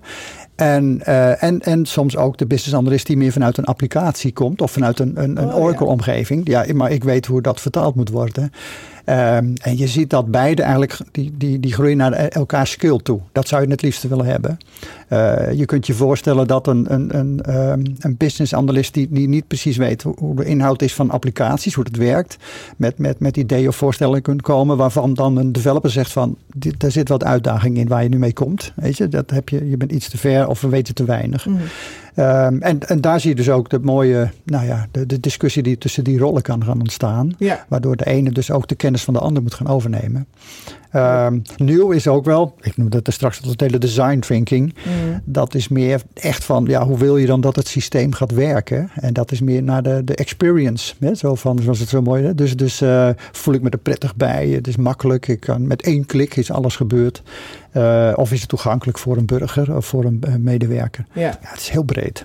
En, 0.55 1.01
eh, 1.05 1.43
en, 1.43 1.59
en 1.61 1.85
soms 1.85 2.17
ook 2.17 2.37
de 2.37 2.45
business 2.45 2.60
analyst 2.73 3.07
die 3.07 3.17
meer 3.17 3.31
vanuit 3.31 3.57
een 3.57 3.65
applicatie 3.65 4.33
komt. 4.33 4.61
Of 4.61 4.71
vanuit 4.71 4.99
een, 4.99 5.11
een, 5.23 5.37
een 5.37 5.45
Oh, 5.47 5.53
ja. 5.53 5.57
Oracle-omgeving. 5.57 6.47
Ja, 6.47 6.65
maar 6.73 6.91
ik 6.91 7.03
weet 7.03 7.25
hoe 7.25 7.41
dat 7.41 7.61
vertaald 7.61 7.95
moet 7.95 8.09
worden. 8.09 8.51
Ehm, 9.05 9.53
en 9.61 9.77
je 9.77 9.87
ziet 9.87 10.09
dat 10.09 10.31
beide 10.31 10.61
eigenlijk, 10.61 10.97
die, 11.11 11.31
die, 11.37 11.59
die 11.59 11.73
groeien 11.73 11.97
naar 11.97 12.13
elkaar 12.13 12.67
skill 12.67 12.99
toe. 13.03 13.19
Dat 13.31 13.47
zou 13.47 13.61
je 13.61 13.69
het 13.69 13.81
liefste 13.81 14.07
willen 14.07 14.25
hebben. 14.25 14.57
Uh, 15.09 15.51
je 15.53 15.65
kunt 15.65 15.87
je 15.87 15.93
voorstellen 15.93 16.47
dat 16.47 16.67
een, 16.67 16.93
een, 16.93 17.17
een, 17.17 17.55
um, 17.55 17.83
een 17.99 18.17
business 18.17 18.53
analyst 18.53 18.93
die, 18.93 19.07
die 19.09 19.27
niet 19.27 19.47
precies 19.47 19.77
weet 19.77 20.03
hoe, 20.03 20.15
hoe, 20.17 20.35
de 20.35 20.45
inhoud 20.45 20.81
is 20.81 20.93
van 20.93 21.09
applicaties, 21.09 21.73
hoe 21.73 21.83
het 21.83 21.97
werkt, 21.97 22.37
met, 22.77 22.97
met, 22.97 23.19
met 23.19 23.37
ideeën 23.37 23.67
of 23.67 23.75
voorstellen 23.75 24.21
kunt 24.21 24.41
komen 24.41 24.77
waarvan 24.77 25.13
dan 25.13 25.37
een 25.37 25.51
developer 25.51 25.89
zegt 25.89 26.11
van, 26.11 26.37
dit, 26.55 26.83
er 26.83 26.91
zit 26.91 27.09
wat 27.09 27.23
uitdaging 27.23 27.77
in 27.77 27.87
waar 27.87 28.03
je 28.03 28.09
nu 28.09 28.17
mee 28.17 28.33
komt. 28.33 28.73
Weet 28.75 28.97
je, 28.97 29.07
dat 29.07 29.29
heb 29.29 29.49
je, 29.49 29.69
je 29.69 29.77
bent 29.77 29.91
iets 29.91 30.09
te 30.09 30.17
ver 30.17 30.47
of 30.47 30.61
we 30.61 30.67
weten 30.67 30.95
te 30.95 31.05
weinig. 31.05 31.45
Mm. 31.45 31.57
Um, 32.15 32.61
en, 32.61 32.79
en 32.87 33.01
daar 33.01 33.19
zie 33.19 33.29
je 33.29 33.35
dus 33.35 33.49
ook 33.49 33.69
de 33.69 33.79
mooie, 33.79 34.29
nou 34.43 34.65
ja, 34.65 34.87
de, 34.91 35.05
de 35.05 35.19
discussie 35.19 35.63
die 35.63 35.77
tussen 35.77 36.03
die 36.03 36.17
rollen 36.17 36.41
kan 36.41 36.63
gaan 36.63 36.79
ontstaan. 36.79 37.33
Ja. 37.37 37.65
Waardoor 37.67 37.95
de 37.95 38.05
ene 38.05 38.31
dus 38.31 38.51
ook 38.51 38.67
de 38.67 38.75
kennis 38.75 38.90
van 38.99 39.13
de 39.13 39.19
ander 39.19 39.43
moet 39.43 39.53
gaan 39.53 39.67
overnemen. 39.67 40.27
Um, 40.95 41.41
nieuw 41.57 41.91
is 41.91 42.07
ook 42.07 42.25
wel, 42.25 42.55
ik 42.61 42.77
noemde 42.77 42.97
het 42.97 43.07
er 43.07 43.13
straks 43.13 43.41
al, 43.43 43.49
het 43.49 43.61
hele 43.61 43.77
design 43.77 44.19
thinking. 44.19 44.75
Mm. 44.85 45.21
Dat 45.25 45.55
is 45.55 45.67
meer 45.67 46.01
echt 46.13 46.43
van, 46.43 46.65
ja, 46.65 46.85
hoe 46.85 46.97
wil 46.97 47.17
je 47.17 47.25
dan 47.25 47.41
dat 47.41 47.55
het 47.55 47.67
systeem 47.67 48.13
gaat 48.13 48.31
werken? 48.31 48.89
En 48.95 49.13
dat 49.13 49.31
is 49.31 49.41
meer 49.41 49.63
naar 49.63 49.83
de, 49.83 50.03
de 50.03 50.15
experience. 50.15 50.93
Hè? 50.99 51.15
Zo 51.15 51.35
van, 51.35 51.59
zoals 51.59 51.79
het 51.79 51.89
zo 51.89 52.01
mooi 52.01 52.23
is. 52.23 52.35
Dus, 52.35 52.55
dus 52.55 52.81
uh, 52.81 53.09
voel 53.31 53.53
ik 53.53 53.61
me 53.61 53.69
er 53.69 53.77
prettig 53.77 54.15
bij. 54.15 54.47
Het 54.47 54.67
is 54.67 54.75
makkelijk. 54.75 55.27
Ik 55.27 55.39
kan, 55.39 55.67
met 55.67 55.81
één 55.81 56.05
klik 56.05 56.35
is 56.35 56.51
alles 56.51 56.75
gebeurd. 56.75 57.23
Uh, 57.73 58.13
of 58.15 58.31
is 58.31 58.39
het 58.39 58.49
toegankelijk 58.49 58.97
voor 58.97 59.17
een 59.17 59.25
burger 59.25 59.75
of 59.75 59.85
voor 59.85 60.05
een 60.05 60.23
uh, 60.27 60.35
medewerker? 60.35 61.05
Ja, 61.13 61.37
het 61.41 61.59
is 61.59 61.69
heel 61.69 61.83
breed. 61.83 62.23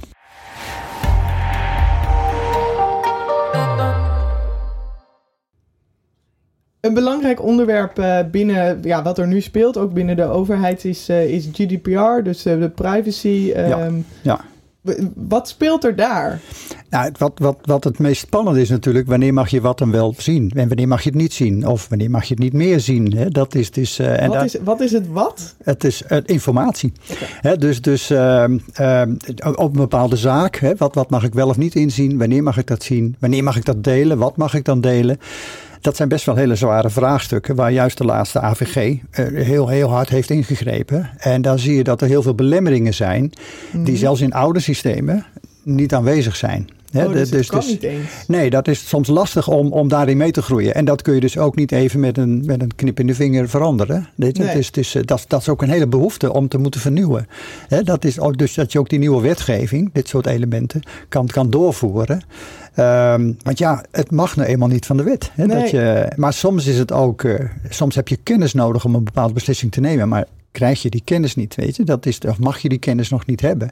Een 6.87 6.95
belangrijk 6.95 7.43
onderwerp 7.43 7.99
uh, 7.99 8.19
binnen 8.31 8.79
ja, 8.83 9.03
wat 9.03 9.19
er 9.19 9.27
nu 9.27 9.41
speelt, 9.41 9.77
ook 9.77 9.93
binnen 9.93 10.17
de 10.17 10.25
overheid, 10.25 10.85
is, 10.85 11.09
uh, 11.11 11.25
is 11.25 11.49
GDPR, 11.53 12.23
dus 12.23 12.47
uh, 12.47 12.61
de 12.61 12.69
privacy. 12.69 13.53
Ja. 13.55 13.79
Ehm, 13.79 13.95
ja. 14.23 14.41
Wat 15.15 15.49
speelt 15.49 15.85
er 15.85 15.97
daar? 15.97 16.41
Nou, 16.91 17.13
wat, 17.19 17.33
wat, 17.39 17.59
wat 17.63 17.85
het 17.85 17.99
meest 17.99 18.21
spannende 18.21 18.61
is 18.61 18.69
natuurlijk, 18.69 19.07
wanneer 19.07 19.35
mag 19.35 19.49
je 19.49 19.61
wat 19.61 19.79
dan 19.79 19.91
wel 19.91 20.15
zien 20.17 20.51
en 20.55 20.69
wanneer 20.69 20.89
mag 20.89 21.03
je 21.03 21.09
het 21.09 21.19
niet 21.19 21.33
zien 21.33 21.67
of 21.67 21.89
wanneer 21.89 22.11
mag 22.11 22.25
je 22.25 22.35
het 22.35 22.43
niet 22.43 22.53
meer 22.53 22.81
zien. 22.81 23.17
Hè? 23.17 23.29
Dat 23.29 23.55
is 23.55 23.71
dus, 23.71 24.01
uh, 24.01 24.23
en 24.23 24.29
wat, 24.29 24.45
is, 24.45 24.57
wat 24.65 24.81
is 24.81 24.93
het 24.93 25.09
wat? 25.09 25.55
Het 25.63 25.85
is 25.85 26.03
uh, 26.09 26.19
informatie. 26.25 26.93
Okay. 27.11 27.29
Hè? 27.41 27.57
Dus, 27.57 27.81
dus 27.81 28.11
uh, 28.11 28.45
op 29.55 29.71
een 29.71 29.73
bepaalde 29.73 30.17
zaak, 30.17 30.57
hè? 30.57 30.77
Wat, 30.77 30.95
wat 30.95 31.11
mag 31.11 31.25
ik 31.25 31.35
wel 31.35 31.49
of 31.49 31.57
niet 31.57 31.75
inzien, 31.75 32.19
wanneer 32.19 32.43
mag 32.43 32.59
ik 32.59 32.67
dat 32.67 32.83
zien, 32.83 33.17
wanneer 33.19 33.43
mag 33.43 33.57
ik 33.57 33.65
dat 33.65 33.85
delen, 33.85 34.19
wat 34.19 34.37
mag 34.37 34.55
ik 34.55 34.65
dan 34.65 34.81
delen. 34.81 35.19
Dat 35.87 35.97
zijn 35.97 36.09
best 36.09 36.25
wel 36.25 36.37
hele 36.37 36.55
zware 36.55 36.91
vraagstukken 36.91 37.55
waar 37.55 37.73
juist 37.73 37.99
de 37.99 38.05
laatste 38.05 38.41
AVG 38.41 38.99
heel, 39.11 39.69
heel 39.69 39.89
hard 39.89 40.09
heeft 40.09 40.31
ingegrepen. 40.31 41.11
En 41.19 41.43
dan 41.43 41.59
zie 41.59 41.77
je 41.77 41.85
dat 41.85 42.01
er 42.01 42.09
heel 42.09 42.23
veel 42.23 42.35
belemmeringen 42.35 42.95
zijn 42.95 43.33
die 43.73 43.93
mm. 43.93 43.97
zelfs 43.97 44.21
in 44.21 44.33
oude 44.33 44.61
systemen 44.61 45.25
niet 45.63 45.95
aanwezig 45.95 46.37
zijn. 46.37 46.69
Oh, 46.97 47.13
dus 47.13 47.31
dus, 47.31 47.47
kan 47.47 47.61
dus, 47.61 47.69
niet 47.69 47.83
eens. 47.83 48.11
Nee, 48.27 48.51
dat 48.51 48.69
is 48.69 48.89
soms 48.89 49.09
lastig 49.09 49.49
om, 49.49 49.73
om 49.73 49.89
daarin 49.89 50.17
mee 50.17 50.31
te 50.31 50.43
groeien. 50.43 50.75
En 50.75 50.85
dat 50.85 51.03
kun 51.03 51.15
je 51.15 51.21
dus 51.21 51.39
ook 51.39 51.57
niet 51.57 51.73
even 51.73 52.01
met 52.01 52.19
een, 52.19 52.43
met 52.45 52.63
een 52.63 52.75
knip 52.75 53.01
in 53.01 53.07
de 53.07 53.15
vinger 53.15 53.49
veranderen. 53.49 54.09
Dit, 54.15 54.39
nee. 54.39 54.47
het 54.49 54.57
is, 54.57 54.67
het 54.67 54.77
is, 54.77 54.97
dat, 55.05 55.25
dat 55.29 55.41
is 55.41 55.49
ook 55.49 55.63
een 55.63 55.71
hele 55.71 55.87
behoefte 55.87 56.33
om 56.33 56.49
te 56.49 56.59
moeten 56.59 56.81
vernieuwen. 56.81 57.27
dat 57.85 58.05
is 58.05 58.21
ook, 58.21 58.39
dus 58.39 58.55
dat 58.55 58.73
je 58.73 58.79
ook 58.79 58.89
die 58.89 58.99
nieuwe 58.99 59.23
wetgeving, 59.23 59.91
dit 59.93 60.09
soort 60.09 60.27
elementen, 60.27 60.83
kan, 61.09 61.27
kan 61.27 61.51
doorvoeren. 61.51 62.23
Um, 62.79 63.37
want 63.43 63.59
ja, 63.59 63.85
het 63.91 64.11
mag 64.11 64.37
nou 64.37 64.49
eenmaal 64.49 64.69
niet 64.69 64.87
van 64.87 64.97
de 64.97 65.03
wet. 65.03 65.31
Nee. 65.37 65.47
dat 65.47 65.71
je, 65.71 66.13
maar 66.17 66.33
soms 66.33 66.67
is 66.67 66.79
het 66.79 66.93
ook, 66.93 67.23
uh, 67.23 67.41
soms 67.69 67.95
heb 67.95 68.09
je 68.09 68.17
kennis 68.17 68.53
nodig 68.53 68.85
om 68.85 68.95
een 68.95 69.05
bepaalde 69.05 69.35
beslissing 69.35 69.73
te 69.73 69.81
nemen. 69.81 70.09
Maar 70.09 70.27
krijg 70.57 70.83
je 70.83 70.91
die 70.91 71.03
kennis 71.05 71.35
niet, 71.35 71.55
weet 71.55 71.77
je. 71.77 71.85
Dat 71.85 72.07
is, 72.07 72.19
of 72.19 72.39
mag 72.39 72.59
je 72.59 72.69
die 72.69 72.79
kennis 72.79 73.09
nog 73.09 73.27
niet 73.27 73.41
hebben. 73.41 73.71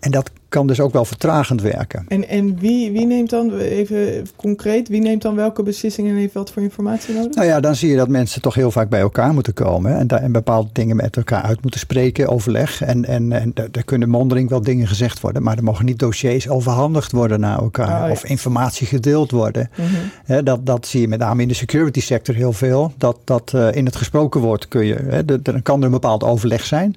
En 0.00 0.10
dat 0.10 0.30
kan 0.48 0.66
dus 0.66 0.80
ook 0.80 0.92
wel 0.92 1.04
vertragend 1.04 1.62
werken. 1.62 2.04
En, 2.08 2.28
en 2.28 2.58
wie, 2.58 2.92
wie 2.92 3.06
neemt 3.06 3.30
dan, 3.30 3.58
even 3.58 4.26
concreet, 4.36 4.88
wie 4.88 5.00
neemt 5.00 5.22
dan 5.22 5.34
welke 5.34 5.62
beslissingen 5.62 6.12
en 6.12 6.18
heeft 6.18 6.34
wat 6.34 6.50
voor 6.50 6.62
informatie 6.62 7.14
nodig? 7.14 7.34
Nou 7.34 7.46
ja, 7.46 7.60
dan 7.60 7.74
zie 7.74 7.90
je 7.90 7.96
dat 7.96 8.08
mensen 8.08 8.42
toch 8.42 8.54
heel 8.54 8.70
vaak 8.70 8.88
bij 8.88 9.00
elkaar 9.00 9.32
moeten 9.32 9.52
komen. 9.52 9.96
En, 9.98 10.06
daar, 10.06 10.22
en 10.22 10.32
bepaalde 10.32 10.68
dingen 10.72 10.96
met 10.96 11.16
elkaar 11.16 11.42
uit 11.42 11.62
moeten 11.62 11.80
spreken, 11.80 12.28
overleg. 12.28 12.82
En, 12.82 13.04
en, 13.04 13.32
en 13.32 13.52
er 13.72 13.84
kunnen 13.84 14.08
mondeling 14.08 14.48
wel 14.48 14.60
dingen 14.60 14.86
gezegd 14.86 15.20
worden. 15.20 15.42
Maar 15.42 15.56
er 15.56 15.64
mogen 15.64 15.84
niet 15.84 15.98
dossiers 15.98 16.48
overhandigd 16.48 17.12
worden 17.12 17.40
naar 17.40 17.58
elkaar. 17.58 18.00
Oh, 18.00 18.06
ja. 18.06 18.10
Of 18.10 18.24
informatie 18.24 18.86
gedeeld 18.86 19.30
worden. 19.30 19.70
Mm 19.76 19.84
-hmm. 20.26 20.44
dat, 20.44 20.66
dat 20.66 20.86
zie 20.86 21.00
je 21.00 21.08
met 21.08 21.18
name 21.18 21.42
in 21.42 21.48
de 21.48 21.54
security 21.54 22.00
sector 22.00 22.34
heel 22.34 22.52
veel. 22.52 22.92
Dat, 22.96 23.18
dat 23.24 23.52
uh, 23.54 23.72
in 23.72 23.84
het 23.84 23.96
gesproken 23.96 24.40
woord 24.40 24.68
kun 24.68 24.84
je, 24.84 24.94
he, 24.94 25.24
dan 25.42 25.62
kan 25.62 25.78
er 25.78 25.84
een 25.84 25.90
bepaald 25.90 26.24
overleg 26.24 26.64
zijn. 26.64 26.96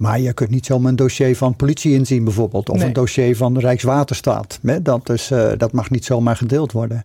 Maar 0.00 0.20
je 0.20 0.32
kunt 0.32 0.50
niet 0.50 0.66
zomaar 0.66 0.90
een 0.90 0.96
dossier 0.96 1.36
van 1.36 1.56
politie 1.56 1.92
inzien 1.92 2.24
bijvoorbeeld. 2.24 2.68
Of 2.68 2.76
nee. 2.76 2.86
een 2.86 2.92
dossier 2.92 3.36
van 3.36 3.54
de 3.54 3.60
Rijkswaterstaat. 3.60 4.58
Dat, 4.82 5.08
is, 5.08 5.30
uh, 5.30 5.52
dat 5.56 5.72
mag 5.72 5.90
niet 5.90 6.04
zomaar 6.04 6.36
gedeeld 6.36 6.72
worden. 6.72 7.02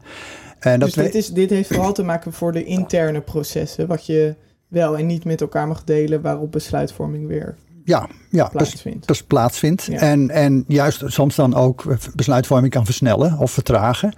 En 0.59 0.79
dus 0.79 0.93
dit, 0.93 1.15
is, 1.15 1.29
dit 1.29 1.49
heeft 1.49 1.67
vooral 1.67 1.93
te 1.93 2.03
maken 2.03 2.33
voor 2.33 2.51
de 2.51 2.63
interne 2.63 3.21
processen. 3.21 3.87
Wat 3.87 4.05
je 4.05 4.35
wel 4.67 4.97
en 4.97 5.05
niet 5.05 5.25
met 5.25 5.41
elkaar 5.41 5.67
mag 5.67 5.83
delen. 5.83 6.21
Waarop 6.21 6.51
besluitvorming 6.51 7.27
weer 7.27 7.55
ja, 7.85 8.09
ja, 8.35 8.47
plaatsvindt. 8.47 9.07
Dus, 9.07 9.17
dus 9.17 9.27
plaatsvindt. 9.27 9.87
En, 9.87 10.29
en 10.29 10.63
juist 10.67 11.03
soms 11.05 11.35
dan 11.35 11.55
ook 11.55 11.83
besluitvorming 12.15 12.73
kan 12.73 12.85
versnellen 12.85 13.37
of 13.37 13.51
vertragen. 13.51 14.13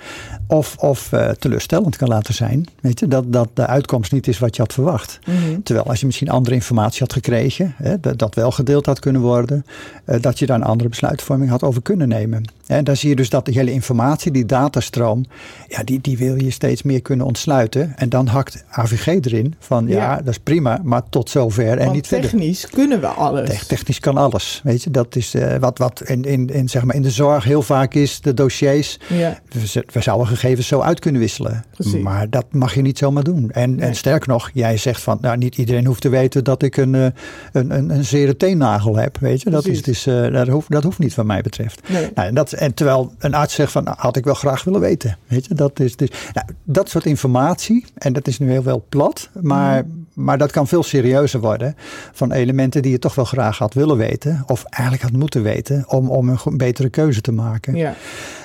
Of, 0.48 0.76
of 0.78 1.12
uh, 1.12 1.30
teleurstellend 1.30 1.96
kan 1.96 2.08
laten 2.08 2.34
zijn. 2.34 2.66
Weet 2.82 3.00
je, 3.00 3.08
dat, 3.08 3.34
dat 3.34 3.50
de 3.54 3.66
uitkomst 3.66 4.12
niet 4.12 4.28
is 4.28 4.40
wat 4.40 4.56
je 4.56 4.62
had 4.62 4.74
verwacht. 4.74 5.20
Mm 5.26 5.36
-hmm. 5.36 5.64
Terwijl 5.64 5.88
als 5.88 6.00
je 6.00 6.06
misschien 6.06 6.30
andere 6.30 6.56
informatie 6.56 7.00
had 7.00 7.14
gekregen, 7.14 7.74
hè, 7.78 8.00
dat, 8.00 8.20
dat 8.20 8.36
wel 8.36 8.52
gedeeld 8.52 8.86
had 8.86 9.00
kunnen 9.00 9.22
worden, 9.22 9.66
uh, 10.06 10.22
dat 10.22 10.40
je 10.40 10.46
daar 10.46 10.58
een 10.58 10.64
andere 10.64 10.90
besluitvorming 10.90 11.50
had 11.50 11.64
over 11.64 11.82
kunnen 11.82 12.08
nemen. 12.08 12.44
En 12.68 12.84
dan 12.84 12.96
zie 12.96 13.10
je 13.10 13.16
dus 13.16 13.30
dat 13.30 13.46
de 13.46 13.52
hele 13.52 13.72
informatie, 13.72 14.32
die 14.32 14.46
datastroom, 14.46 15.26
ja, 15.68 15.84
die, 15.84 16.02
die 16.02 16.18
wil 16.18 16.44
je 16.44 16.52
steeds 16.52 16.84
meer 16.84 17.02
kunnen 17.02 17.26
ontsluiten. 17.26 17.94
En 17.98 18.10
dan 18.10 18.28
hakt 18.28 18.64
AVG 18.70 19.08
erin 19.08 19.56
van 19.60 19.88
ja, 19.88 19.96
ja. 19.96 20.16
dat 20.16 20.28
is 20.28 20.40
prima, 20.40 20.80
maar 20.84 21.02
tot 21.10 21.30
zover 21.30 21.68
en 21.68 21.78
Want 21.78 21.92
niet 21.92 22.08
technisch 22.08 22.30
verder. 22.30 22.40
Technisch 22.40 22.70
kunnen 22.70 23.02
we 23.02 23.08
alles. 23.08 23.68
Technisch 23.68 24.00
kan 24.14 24.18
alles. 24.18 24.62
Weet 24.64 24.84
je, 24.84 24.92
dat 24.92 25.16
is 25.16 25.36
uh, 25.36 25.56
wat, 25.56 25.78
wat 25.78 26.02
in, 26.02 26.24
in, 26.24 26.48
in, 26.48 26.70
zeg 26.70 26.84
maar 26.84 26.96
in 26.96 27.02
de 27.02 27.12
zorg 27.12 27.44
heel 27.44 27.62
vaak 27.62 27.94
is, 27.94 28.22
de 28.22 28.34
dossiers. 28.34 29.00
Ja. 29.08 29.40
We, 29.50 29.84
we 29.94 30.02
zouden 30.02 30.28
gegevens 30.28 30.68
zo 30.68 30.80
uit 30.80 31.00
kunnen 31.00 31.22
wisselen. 31.22 31.66
Precies. 31.72 32.02
Maar 32.02 32.30
dat 32.30 32.46
mag 32.52 32.74
je 32.74 32.82
niet 32.82 32.98
zomaar 32.98 33.24
doen. 33.24 33.52
En, 33.52 33.76
nee. 33.76 33.88
en 33.88 33.96
sterk 33.96 34.26
nog, 34.26 34.50
jij 34.54 34.78
zegt 34.78 35.02
van, 35.02 35.18
nou 35.22 35.38
niet 35.38 35.58
iedereen 35.58 35.86
hoeft 35.86 36.02
te 36.02 36.10
weten 36.10 36.44
dat 36.44 36.64
ik 36.64 36.78
een, 36.78 36.94
een, 36.94 37.14
een, 37.52 37.90
een 37.90 38.06
zere 38.06 38.38
teennagel 38.38 38.96
heb. 38.96 39.18
Weet 39.20 39.42
je, 39.42 39.50
dat, 39.50 39.66
is, 39.66 39.82
dus, 39.82 40.08
uh, 40.08 40.32
dat, 40.32 40.48
hoeft, 40.48 40.72
dat 40.72 40.84
hoeft 40.84 41.00
niet 41.00 41.16
wat 41.16 41.26
mij 41.26 41.42
betreft. 41.42 41.90
Nee. 41.90 42.10
Nou, 42.16 42.28
en, 42.28 42.36
dat, 42.36 42.52
en 42.52 42.74
terwijl 42.74 43.14
een 43.18 43.34
arts 43.34 43.54
zegt 43.54 43.72
van, 43.72 43.84
nou, 43.84 43.98
had 44.00 44.16
ik 44.18 44.24
wel 44.24 44.34
graag 44.34 44.64
willen 44.64 44.82
weten. 44.82 45.18
Weet 45.28 45.46
je, 45.46 45.54
dat 45.54 45.80
is 45.80 45.96
dus, 45.96 46.10
nou, 46.34 46.48
dat 46.64 46.90
soort 46.90 47.06
informatie, 47.06 47.86
en 47.98 48.14
dat 48.14 48.28
is 48.28 48.40
nu 48.40 48.52
heel 48.52 48.64
wel 48.64 48.86
plat, 48.90 49.30
maar, 49.42 49.84
mm. 49.86 50.07
Maar 50.18 50.38
dat 50.38 50.52
kan 50.52 50.68
veel 50.68 50.84
serieuzer 50.84 51.40
worden 51.40 51.76
van 52.12 52.32
elementen 52.32 52.82
die 52.82 52.92
je 52.92 53.00
toch 53.00 53.16
wel 53.16 53.26
graag 53.26 53.58
had 53.58 53.74
willen 53.74 53.98
weten, 53.98 54.44
of 54.48 54.64
eigenlijk 54.64 55.04
had 55.04 55.20
moeten 55.20 55.44
weten, 55.44 55.86
om, 55.88 56.10
om 56.10 56.30
een 56.30 56.58
betere 56.58 56.90
keuze 56.90 57.22
te 57.22 57.32
maken. 57.32 57.76
Ja. 57.76 57.96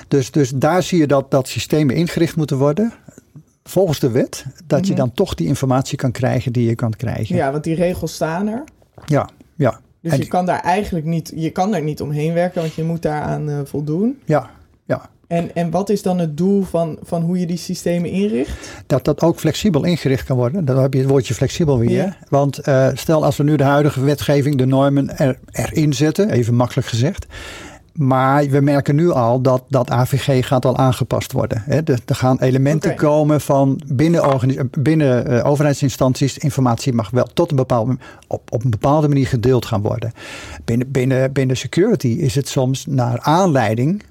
Dus, 0.07 0.31
dus 0.31 0.49
daar 0.49 0.83
zie 0.83 0.99
je 0.99 1.07
dat, 1.07 1.31
dat 1.31 1.47
systemen 1.47 1.95
ingericht 1.95 2.35
moeten 2.35 2.57
worden 2.57 2.93
volgens 3.63 3.99
de 3.99 4.11
wet, 4.11 4.45
dat 4.65 4.79
mm 4.79 4.85
-hmm. 4.85 4.93
je 4.93 4.95
dan 4.99 5.11
toch 5.11 5.35
die 5.35 5.47
informatie 5.47 5.97
kan 5.97 6.11
krijgen 6.11 6.53
die 6.53 6.67
je 6.67 6.75
kan 6.75 6.91
krijgen. 6.91 7.35
Ja, 7.35 7.51
want 7.51 7.63
die 7.63 7.75
regels 7.75 8.13
staan 8.13 8.47
er. 8.47 8.63
Ja, 9.05 9.29
ja. 9.55 9.79
Dus 10.01 10.11
en 10.11 10.17
je 10.17 10.27
kan 10.27 10.45
daar 10.45 10.61
eigenlijk 10.61 11.05
niet, 11.05 11.31
je 11.35 11.49
kan 11.49 11.71
daar 11.71 11.83
niet 11.83 12.01
omheen 12.01 12.33
werken, 12.33 12.61
want 12.61 12.73
je 12.73 12.83
moet 12.83 13.01
daaraan 13.01 13.49
uh, 13.49 13.59
voldoen. 13.63 14.19
Ja, 14.25 14.49
ja. 14.85 15.09
En, 15.27 15.55
en 15.55 15.69
wat 15.69 15.89
is 15.89 16.01
dan 16.01 16.19
het 16.19 16.37
doel 16.37 16.63
van, 16.63 16.97
van 17.03 17.21
hoe 17.21 17.39
je 17.39 17.45
die 17.45 17.57
systemen 17.57 18.09
inricht? 18.09 18.83
Dat 18.87 19.05
dat 19.05 19.21
ook 19.21 19.39
flexibel 19.39 19.83
ingericht 19.83 20.25
kan 20.25 20.37
worden. 20.37 20.65
Dan 20.65 20.81
heb 20.81 20.93
je 20.93 20.99
het 20.99 21.09
woordje 21.09 21.33
flexibel 21.33 21.79
weer. 21.79 21.89
Ja. 21.89 22.17
Want 22.29 22.67
uh, 22.67 22.87
stel 22.93 23.25
als 23.25 23.37
we 23.37 23.43
nu 23.43 23.55
de 23.55 23.63
huidige 23.63 24.01
wetgeving, 24.01 24.57
de 24.57 24.65
normen 24.65 25.17
er, 25.17 25.39
erin 25.51 25.93
zetten, 25.93 26.29
even 26.29 26.55
makkelijk 26.55 26.87
gezegd. 26.87 27.25
Maar 27.93 28.45
we 28.49 28.61
merken 28.61 28.95
nu 28.95 29.11
al 29.11 29.41
dat 29.41 29.63
dat 29.67 29.89
AVG 29.89 30.47
gaat 30.47 30.65
al 30.65 30.77
aangepast 30.77 31.31
worden. 31.31 31.63
Hè. 31.65 31.75
Er, 31.75 31.99
er 32.05 32.15
gaan 32.15 32.39
elementen 32.39 32.91
okay. 32.91 33.05
komen 33.05 33.41
van 33.41 33.81
binnen, 33.87 34.69
binnen 34.79 35.31
uh, 35.31 35.45
overheidsinstanties. 35.45 36.37
Informatie 36.37 36.93
mag 36.93 37.09
wel 37.09 37.27
tot 37.33 37.49
een 37.49 37.55
bepaalde, 37.55 37.97
op, 38.27 38.51
op 38.51 38.63
een 38.63 38.69
bepaalde 38.69 39.07
manier 39.07 39.27
gedeeld 39.27 39.65
gaan 39.65 39.81
worden. 39.81 40.11
Binnen, 40.65 40.91
binnen, 40.91 41.31
binnen 41.31 41.57
security 41.57 42.07
is 42.07 42.35
het 42.35 42.47
soms 42.47 42.85
naar 42.85 43.19
aanleiding 43.19 44.03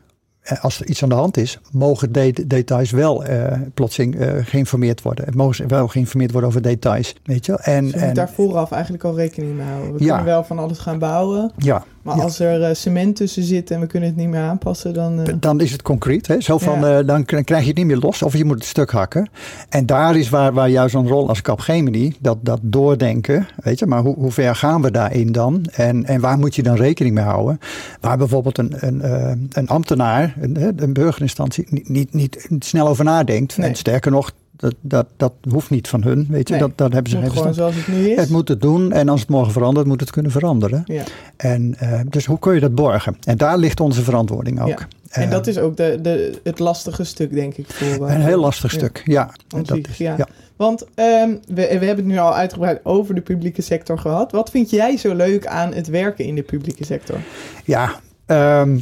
als 0.61 0.81
er 0.81 0.87
iets 0.87 1.03
aan 1.03 1.09
de 1.09 1.15
hand 1.15 1.37
is, 1.37 1.59
mogen 1.73 2.13
de 2.13 2.47
details 2.47 2.91
wel 2.91 3.31
uh, 3.31 3.53
plotseling 3.75 4.21
uh, 4.21 4.33
geïnformeerd 4.43 5.03
worden. 5.03 5.25
Het 5.25 5.35
mogen 5.35 5.69
wel 5.69 5.89
geïnformeerd 5.89 6.31
worden 6.31 6.51
over 6.51 6.63
details. 6.63 7.15
Weet 7.25 7.47
je? 7.47 7.59
En, 7.59 7.85
dus 7.85 7.93
je 7.93 7.99
moet 7.99 8.09
en, 8.09 8.15
daar 8.15 8.31
vooraf 8.31 8.71
eigenlijk 8.73 9.05
al 9.05 9.17
rekening 9.17 9.57
mee 9.57 9.67
houden. 9.67 9.93
We 9.93 10.05
ja. 10.05 10.07
kunnen 10.07 10.33
wel 10.33 10.45
van 10.45 10.59
alles 10.59 10.79
gaan 10.79 10.99
bouwen. 10.99 11.53
Ja. 11.57 11.85
Maar 12.03 12.17
Ja. 12.17 12.23
als 12.23 12.39
er 12.39 12.63
eh, 12.63 12.75
cement 12.75 13.17
tussen 13.17 13.43
zit 13.43 13.71
en 13.71 13.81
we 13.81 13.87
kunnen 13.87 14.09
het 14.09 14.19
niet 14.19 14.29
meer 14.29 14.41
aanpassen, 14.41 14.95
dan... 14.95 15.21
eh, 15.27 15.35
Dan 15.41 15.61
is 15.61 15.73
het 15.73 15.83
concreet. 15.83 16.27
Hè? 16.27 16.41
Zo 16.41 16.59
van, 16.59 16.81
Ja. 16.81 16.99
eh, 16.99 17.07
dan 17.07 17.25
krijg 17.25 17.49
je 17.63 17.69
het 17.69 17.77
niet 17.77 17.87
meer 17.87 17.97
los 17.99 18.23
of 18.23 18.37
je 18.37 18.45
moet 18.45 18.55
het 18.55 18.65
stuk 18.65 18.91
hakken. 18.91 19.29
En 19.69 19.87
daar 19.87 20.17
is 20.17 20.29
waar, 20.29 20.53
waar 20.53 20.69
juist 20.69 20.95
een 20.95 21.09
rol 21.09 21.29
als 21.29 21.43
Capgemini, 21.43 22.15
dat, 22.21 22.39
dat 22.41 22.61
doordenken. 22.63 23.47
Weet 23.63 23.79
je, 23.79 23.87
maar 23.87 24.03
hoe, 24.03 24.15
hoe 24.15 24.31
ver 24.33 24.57
gaan 24.57 24.83
we 24.83 24.91
daarin 24.91 25.33
dan? 25.33 25.65
En, 25.73 26.05
en 26.05 26.21
waar 26.21 26.39
moet 26.39 26.55
je 26.55 26.63
dan 26.63 26.77
rekening 26.77 27.15
mee 27.15 27.25
houden? 27.25 27.59
Waar 28.01 28.19
bijvoorbeeld 28.19 28.59
een, 28.59 28.73
een, 28.79 29.49
een 29.53 29.69
ambtenaar, 29.69 30.35
een, 30.41 30.93
burgerinstantie, 30.93 31.67
niet, 31.71 32.13
niet, 32.15 32.47
niet 32.49 32.65
snel 32.65 32.89
over 32.89 33.05
nadenkt. 33.05 33.57
Nee. 33.57 33.69
En 33.69 33.75
sterker 33.75 34.11
nog, 34.11 34.33
dat, 34.63 34.75
dat, 34.81 35.07
dat 35.17 35.33
hoeft 35.51 35.71
niet 35.71 35.89
van 35.89 36.03
hun. 36.03 36.27
Weet 36.31 36.49
je, 36.49 36.55
Nee, 36.55 36.63
dat, 36.63 36.79
dat 36.79 36.93
hebben 36.93 37.11
ze 37.13 37.31
gewoon 37.31 37.55
zoals 37.55 37.75
het 37.75 37.89
nu 37.89 38.09
is. 38.11 38.17
Het 38.17 38.29
moet 38.31 38.49
het 38.49 38.61
doen 38.61 38.93
en 38.93 39.09
als 39.09 39.21
het 39.21 39.29
morgen 39.29 39.53
verandert, 39.53 39.87
moet 39.87 40.01
het 40.01 40.11
kunnen 40.11 40.31
veranderen. 40.33 40.83
ja. 40.87 41.03
En, 41.37 41.75
eh, 41.79 42.01
dus 42.09 42.27
hoe 42.27 42.39
kun 42.39 42.55
je 42.55 42.61
dat 42.61 42.75
borgen? 42.75 43.17
En 43.25 43.37
daar 43.37 43.59
ligt 43.59 43.81
onze 43.81 44.03
verantwoording 44.03 44.61
ook. 44.61 44.69
Ja. 44.69 44.79
En 45.11 45.23
Eh, 45.23 45.31
dat 45.31 45.47
is 45.47 45.59
ook 45.59 45.77
de, 45.77 45.99
de, 46.03 46.41
het 46.45 46.59
lastige 46.59 47.05
stuk, 47.05 47.33
denk 47.35 47.55
ik. 47.57 47.67
Voor, 47.73 48.07
eh, 48.09 48.15
een 48.15 48.21
heel 48.21 48.41
lastig 48.41 48.73
ja. 48.73 48.79
stuk, 48.79 49.03
ja. 49.05 49.31
Want 49.49 49.69
Dat 49.69 49.77
die- 49.77 49.87
is- 49.91 49.97
ja. 49.99 50.15
ja. 50.17 50.27
Want 50.57 50.85
ehm, 50.95 51.29
we, 51.47 51.55
we 51.55 51.63
hebben 51.63 51.97
het 51.97 52.05
nu 52.05 52.19
al 52.19 52.35
uitgebreid 52.35 52.81
over 52.83 53.15
de 53.15 53.21
publieke 53.21 53.63
sector 53.63 53.99
gehad. 53.99 54.33
Wat 54.33 54.51
vind 54.51 54.71
jij 54.71 54.97
zo 54.97 55.15
leuk 55.15 55.47
aan 55.47 55.73
het 55.75 55.87
werken 55.89 56.25
in 56.25 56.35
de 56.35 56.43
publieke 56.43 56.85
sector? 56.85 57.17
Ja, 57.65 57.93
ehm, 58.27 58.79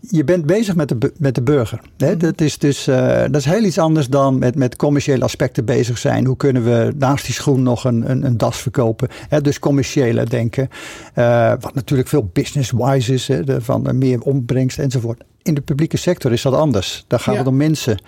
je 0.00 0.24
bent 0.24 0.46
bezig 0.46 0.74
met 0.74 0.88
de, 0.88 1.12
met 1.18 1.34
de 1.34 1.42
burger. 1.42 1.80
Hè? 1.96 2.10
Mhm. 2.10 2.18
Dat, 2.18 2.40
is 2.40 2.58
dus, 2.58 2.86
eh, 2.86 3.20
dat 3.20 3.36
is 3.36 3.44
heel 3.44 3.62
iets 3.64 3.78
anders 3.78 4.08
dan 4.08 4.38
met, 4.38 4.54
met 4.54 4.76
commerciële 4.76 5.24
aspecten 5.24 5.64
bezig 5.64 5.98
zijn. 5.98 6.26
Hoe 6.26 6.36
kunnen 6.36 6.64
we 6.64 6.92
naast 6.98 7.24
die 7.24 7.34
schoen 7.34 7.62
nog 7.62 7.84
een, 7.84 8.10
een, 8.10 8.24
een 8.24 8.36
das 8.36 8.56
verkopen? 8.56 9.08
Hè? 9.28 9.40
Dus 9.40 9.58
commerciële 9.58 10.24
denken. 10.24 10.68
Eh, 11.14 11.52
wat 11.60 11.74
natuurlijk 11.74 12.08
veel 12.08 12.30
business-wise 12.32 13.12
is, 13.14 13.28
hè? 13.28 13.44
De, 13.44 13.60
van 13.60 13.98
meer 13.98 14.20
opbrengst 14.20 14.78
enzovoort. 14.78 15.24
In 15.42 15.54
de 15.54 15.60
publieke 15.60 15.96
sector 15.96 16.32
is 16.32 16.42
dat 16.42 16.54
anders. 16.54 17.04
Daar 17.06 17.20
gaat 17.20 17.34
Ja. 17.34 17.40
het 17.40 17.48
om 17.48 17.56
mensen. 17.56 18.02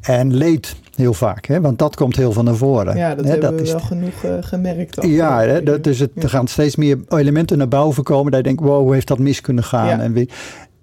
En 0.00 0.34
leed 0.34 0.76
heel 0.94 1.14
vaak, 1.14 1.46
hè? 1.46 1.60
want 1.60 1.78
dat 1.78 1.96
komt 1.96 2.16
heel 2.16 2.32
van 2.32 2.44
naar 2.44 2.54
voren. 2.56 2.96
Ja, 2.96 3.14
dat 3.14 3.24
Hè, 3.24 3.30
hebben 3.30 3.54
we 3.56 3.62
is 3.62 3.70
wel 3.70 3.80
genoeg 3.80 4.22
eh, 4.24 4.32
gemerkt. 4.40 4.98
ja, 5.06 5.40
hè, 5.40 5.62
dat, 5.62 5.84
dus 5.84 5.98
het, 5.98 6.10
er 6.14 6.28
gaan 6.28 6.46
steeds 6.46 6.76
meer 6.76 6.98
elementen 7.08 7.58
naar 7.58 7.68
boven 7.68 8.02
komen. 8.02 8.30
Dat 8.32 8.40
je 8.40 8.46
denkt, 8.46 8.62
wow, 8.62 8.80
hoe 8.82 8.94
heeft 8.94 9.06
dat 9.06 9.18
mis 9.18 9.40
kunnen 9.40 9.64
gaan? 9.64 9.86
Ja. 9.86 10.00
En 10.00 10.12
wie, 10.12 10.30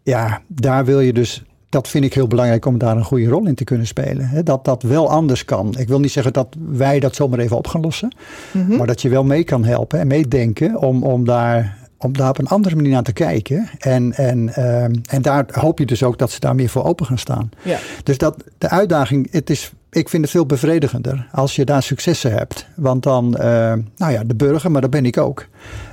ja, 0.03 0.41
daar 0.47 0.85
wil 0.85 0.99
je 0.99 1.13
dus... 1.13 1.43
Dat 1.69 1.87
vind 1.87 2.05
ik 2.05 2.13
heel 2.13 2.27
belangrijk 2.27 2.65
om 2.65 2.77
daar 2.77 2.97
een 2.97 3.03
goede 3.03 3.27
rol 3.27 3.47
in 3.47 3.55
te 3.55 3.63
kunnen 3.63 3.87
spelen. 3.87 4.45
Dat 4.45 4.65
dat 4.65 4.83
wel 4.83 5.09
anders 5.09 5.45
kan. 5.45 5.73
Ik 5.77 5.87
wil 5.87 5.99
niet 5.99 6.11
zeggen 6.11 6.33
dat 6.33 6.55
wij 6.67 6.99
dat 6.99 7.15
zomaar 7.15 7.39
even 7.39 7.57
op 7.57 7.67
gaan 7.67 7.81
lossen. 7.81 8.15
Mhm. 8.51 8.75
Maar 8.75 8.87
dat 8.87 9.01
je 9.01 9.09
wel 9.09 9.23
mee 9.23 9.43
kan 9.43 9.63
helpen 9.63 9.99
en 9.99 10.07
meedenken 10.07 10.77
om, 10.79 11.03
om, 11.03 11.25
daar, 11.25 11.77
om 11.97 12.17
daar 12.17 12.29
op 12.29 12.39
een 12.39 12.47
andere 12.47 12.75
manier 12.75 12.91
naar 12.91 13.03
te 13.03 13.13
kijken. 13.13 13.69
En, 13.79 14.13
en, 14.13 14.53
ehm, 14.53 14.93
en 15.09 15.21
daar 15.21 15.45
hoop 15.51 15.79
je 15.79 15.85
dus 15.85 16.03
ook 16.03 16.17
dat 16.17 16.31
ze 16.31 16.39
daar 16.39 16.55
meer 16.55 16.69
voor 16.69 16.83
open 16.83 17.05
gaan 17.05 17.17
staan. 17.17 17.49
Ja. 17.61 17.77
Dus 18.03 18.17
dat, 18.17 18.43
de 18.57 18.69
uitdaging, 18.69 19.27
het 19.31 19.49
is, 19.49 19.71
ik 19.91 20.09
vind 20.09 20.23
het 20.23 20.31
veel 20.31 20.45
bevredigender 20.45 21.27
als 21.31 21.55
je 21.55 21.65
daar 21.65 21.83
successen 21.83 22.31
hebt. 22.31 22.67
Want 22.75 23.03
dan, 23.03 23.37
eh, 23.37 23.73
nou 23.97 24.11
ja, 24.11 24.23
de 24.23 24.35
burger, 24.35 24.71
maar 24.71 24.81
dat 24.81 24.89
ben 24.89 25.05
ik 25.05 25.17
ook. 25.17 25.47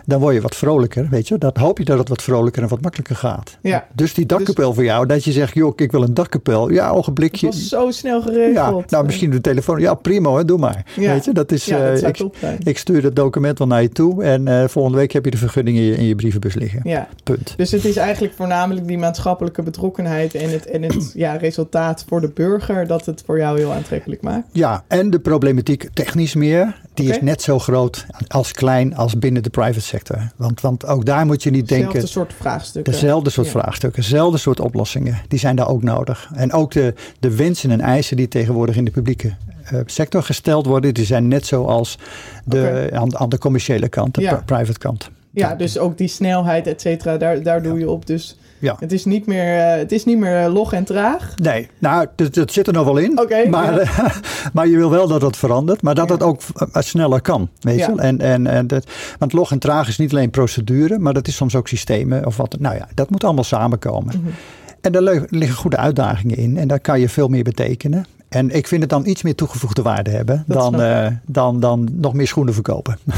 Dan 0.05 0.21
word 0.21 0.35
je 0.35 0.41
wat 0.41 0.57
vrolijker, 0.57 1.07
weet 1.11 1.29
je. 1.29 1.39
Dan 1.39 1.53
hoop 1.55 1.79
je 1.79 1.85
dat 1.85 1.99
het 1.99 2.09
wat 2.09 2.23
vrolijker 2.23 2.63
en 2.63 2.69
wat 2.69 2.81
makkelijker 2.81 3.17
gaat. 3.17 3.59
Ja. 3.63 3.87
Dus 3.95 4.15
die 4.15 4.27
dakkapel 4.27 4.75
voor 4.75 4.85
jou, 4.85 5.07
dat 5.07 5.25
je 5.25 5.33
zegt, 5.33 5.55
joh, 5.55 5.73
ik 5.77 5.93
wil 5.93 6.03
een 6.03 6.15
dakkapel. 6.15 6.71
Ja, 6.71 6.87
Het 6.87 6.97
ogenblikje. 6.97 7.47
was 7.47 7.69
zo 7.69 7.91
snel 7.91 8.23
geregeld. 8.23 8.55
Ja, 8.55 8.85
nou 8.97 9.05
misschien 9.05 9.31
de 9.31 9.41
telefoon. 9.41 9.81
Ja, 9.81 9.95
prima 9.95 10.29
hoor, 10.29 10.47
doe 10.47 10.59
maar. 10.59 10.85
Ja. 10.97 11.13
Weet 11.13 11.25
je, 11.25 11.33
dat 11.33 11.53
is, 11.53 11.65
Ja, 11.65 11.79
dat 11.79 12.03
eh, 12.03 12.09
ik, 12.09 12.67
ik 12.67 12.79
stuur 12.79 13.03
het 13.03 13.17
document 13.17 13.59
wel 13.59 13.67
naar 13.67 13.83
je 13.83 13.89
toe. 13.89 14.23
En 14.25 14.49
eh, 14.49 14.69
volgende 14.69 14.99
week 14.99 15.13
heb 15.13 15.25
je 15.25 15.31
de 15.31 15.37
vergunning 15.37 15.77
in 15.77 15.83
je, 15.83 15.97
in 15.97 16.05
je 16.05 16.15
brievenbus 16.15 16.55
liggen. 16.55 16.81
Ja, 16.85 17.09
Punt. 17.25 17.55
dus 17.57 17.71
het 17.71 17.85
is 17.85 17.97
eigenlijk 17.97 18.35
voornamelijk 18.35 18.87
die 18.87 18.99
maatschappelijke 18.99 19.63
betrokkenheid 19.63 20.35
en 20.35 20.51
het, 20.51 20.67
en 20.67 20.83
het 20.83 21.13
ja, 21.25 21.37
resultaat 21.37 22.05
voor 22.09 22.21
de 22.21 22.31
burger 22.35 22.87
dat 22.87 23.07
het 23.07 23.23
voor 23.27 23.39
jou 23.39 23.59
heel 23.59 23.73
aantrekkelijk 23.73 24.23
maakt. 24.23 24.47
Ja, 24.53 24.85
en 24.89 25.11
de 25.11 25.19
problematiek 25.21 25.89
technisch 25.93 26.35
meer, 26.35 26.81
die 26.95 27.11
is 27.11 27.21
net 27.21 27.43
zo 27.43 27.59
groot 27.59 28.07
als 28.29 28.53
klein 28.53 28.97
als 28.97 29.19
binnen 29.19 29.43
de 29.43 29.51
private 29.51 29.81
sector. 29.81 29.99
Want, 30.37 30.61
want 30.61 30.87
ook 30.87 31.05
daar 31.05 31.27
moet 31.27 31.43
je 31.43 31.51
niet 31.51 31.69
denken, 31.69 32.09
soort 32.09 32.33
vraagstukken. 32.39 32.93
dezelfde 32.93 33.31
soort 33.31 33.47
Ja. 33.47 33.53
vraagstukken, 33.53 34.03
dezelfde 34.03 34.39
soort 34.39 34.61
oplossingen, 34.61 35.19
die 35.29 35.39
zijn 35.39 35.57
daar 35.57 35.69
ook 35.69 35.83
nodig. 35.83 36.31
En 36.35 36.53
ook 36.53 36.73
de, 36.73 36.95
de 37.21 37.37
wensen 37.37 37.71
en 37.71 37.81
eisen 37.81 38.17
die 38.17 38.29
tegenwoordig 38.29 38.77
in 38.77 38.85
de 38.85 38.91
publieke 38.91 39.35
eh, 39.65 39.81
sector 39.87 40.23
gesteld 40.23 40.67
worden, 40.67 40.95
die 40.95 41.05
zijn 41.05 41.29
net 41.29 41.47
zoals 41.47 41.99
de, 42.45 42.91
aan, 42.93 43.17
aan 43.19 43.29
de 43.29 43.39
commerciële 43.39 43.89
kant, 43.89 44.15
de 44.15 44.21
Ja. 44.21 44.43
private 44.47 44.79
kant. 44.79 45.11
Ja, 45.31 45.55
dus 45.55 45.79
ook 45.79 45.99
die 45.99 46.09
snelheid, 46.09 46.66
et 46.66 46.81
cetera, 46.81 47.16
daar, 47.16 47.43
daar 47.43 47.62
doe 47.62 47.79
je 47.79 47.90
op. 47.90 48.07
Dus 48.07 48.38
Ja. 48.59 48.77
het 48.79 48.93
is 48.93 49.05
niet 49.05 49.27
meer, 49.27 49.59
eh, 49.59 49.77
het 49.79 49.93
is 49.93 50.05
niet 50.05 50.19
meer 50.19 50.45
eh, 50.45 50.53
log 50.53 50.73
en 50.73 50.85
traag. 50.85 51.33
Nee, 51.43 51.69
nou, 51.79 52.07
dat, 52.16 52.35
dat 52.35 52.53
zit 52.53 52.66
er 52.66 52.73
nog 52.73 52.85
wel 52.85 52.97
in. 52.97 53.21
Oké, 53.21 53.49
maar, 53.49 53.75
ja. 53.85 54.12
maar 54.53 54.66
je 54.69 54.77
wil 54.77 54.90
wel 54.90 55.09
dat 55.09 55.23
het 55.23 55.37
verandert, 55.37 55.83
maar 55.83 55.95
dat 55.95 56.07
Ja. 56.09 56.14
het 56.14 56.23
ook 56.23 56.40
eh, 56.73 56.83
sneller 56.83 57.21
kan. 57.21 57.49
Weet? 57.61 57.79
Ja. 57.79 57.95
En, 57.97 58.21
en, 58.21 58.47
en 58.47 58.66
dat, 58.66 58.87
want 59.19 59.33
log 59.33 59.51
en 59.51 59.59
traag 59.59 59.88
is 59.88 59.99
niet 59.99 60.12
alleen 60.12 60.31
procedure, 60.31 60.99
maar 60.99 61.14
dat 61.14 61.29
is 61.29 61.37
soms 61.37 61.55
ook 61.55 61.69
systemen. 61.69 62.27
Of 62.27 62.37
wat, 62.37 62.57
nou 62.59 62.77
ja, 62.77 62.88
dat 62.95 63.11
moet 63.11 63.25
allemaal 63.25 63.45
samenkomen. 63.45 64.14
Mhm. 64.21 64.31
En 64.81 64.93
daar 64.93 65.27
liggen 65.29 65.57
goede 65.57 65.77
uitdagingen 65.77 66.37
in. 66.37 66.57
En 66.57 66.69
daar 66.69 66.81
kan 66.81 67.01
je 67.01 67.09
veel 67.09 67.29
meer 67.29 67.43
betekenen. 67.45 68.05
En 68.29 68.51
ik 68.51 68.66
vind 68.66 68.81
het 68.81 68.90
dan 68.90 69.07
iets 69.07 69.23
meer 69.23 69.35
toegevoegde 69.35 69.83
waarde 69.83 70.11
hebben 70.11 70.45
Dat 70.47 70.73
dan, 70.73 71.19
dan, 71.27 71.61
dan 71.61 71.88
nog 71.93 72.14
meer 72.14 72.27
schoenen 72.27 72.55
verkopen. 72.55 72.99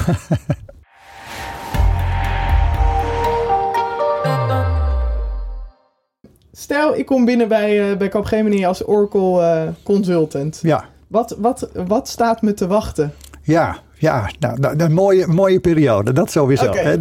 Stel, 6.62 6.96
ik 6.96 7.07
kom 7.07 7.25
binnen 7.25 7.48
bij, 7.48 7.90
eh 7.90 7.96
bij 7.96 8.09
Capgemini 8.09 8.66
als 8.66 8.87
Oracle 8.87 9.40
eh, 9.40 9.68
consultant. 9.83 10.59
Ja, 10.62 10.85
Wat, 11.07 11.37
wat, 11.38 11.68
wat 11.87 12.09
staat 12.09 12.42
me 12.42 12.55
te 12.55 12.66
wachten? 12.66 13.12
Ja, 13.42 13.79
ja 13.98 14.31
nou, 14.38 14.59
nou, 14.61 14.79
een 14.79 14.92
mooie, 14.92 15.27
mooie 15.27 15.61
periode, 15.61 16.12
dat 16.12 16.31
sowieso. 16.31 16.72
Mooi. 16.72 16.98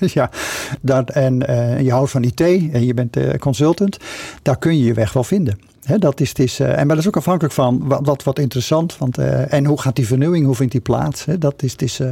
ja, 0.18 0.30
dat, 0.80 1.10
en 1.10 1.46
eh, 1.46 1.80
je 1.80 1.90
houdt 1.90 2.10
van 2.10 2.22
IT 2.22 2.40
en 2.40 2.86
je 2.86 2.94
bent 2.94 3.38
consultant, 3.38 3.98
daar 4.42 4.58
kun 4.58 4.78
je 4.78 4.84
je 4.84 4.94
weg 4.94 5.12
wel 5.12 5.24
vinden. 5.24 5.58
Dat 5.96 6.20
is, 6.20 6.28
het 6.28 6.38
is, 6.38 6.60
eh, 6.60 6.68
en 6.68 6.76
maar 6.76 6.86
dat 6.86 6.98
is 6.98 7.06
ook 7.06 7.16
afhankelijk 7.16 7.54
van 7.54 7.82
wat, 7.84 8.00
wat, 8.06 8.22
wat 8.22 8.38
interessant. 8.38 8.96
Want, 8.98 9.18
eh, 9.18 9.52
en 9.52 9.64
hoe 9.64 9.80
gaat 9.80 9.96
die 9.96 10.06
vernieuwing, 10.06 10.44
hoe 10.46 10.54
vindt 10.54 10.72
die 10.72 10.80
plaats? 10.80 11.24
Dat 11.38 11.62
is, 11.62 11.72
het 11.72 11.82
is, 11.82 12.00
eh, 12.00 12.10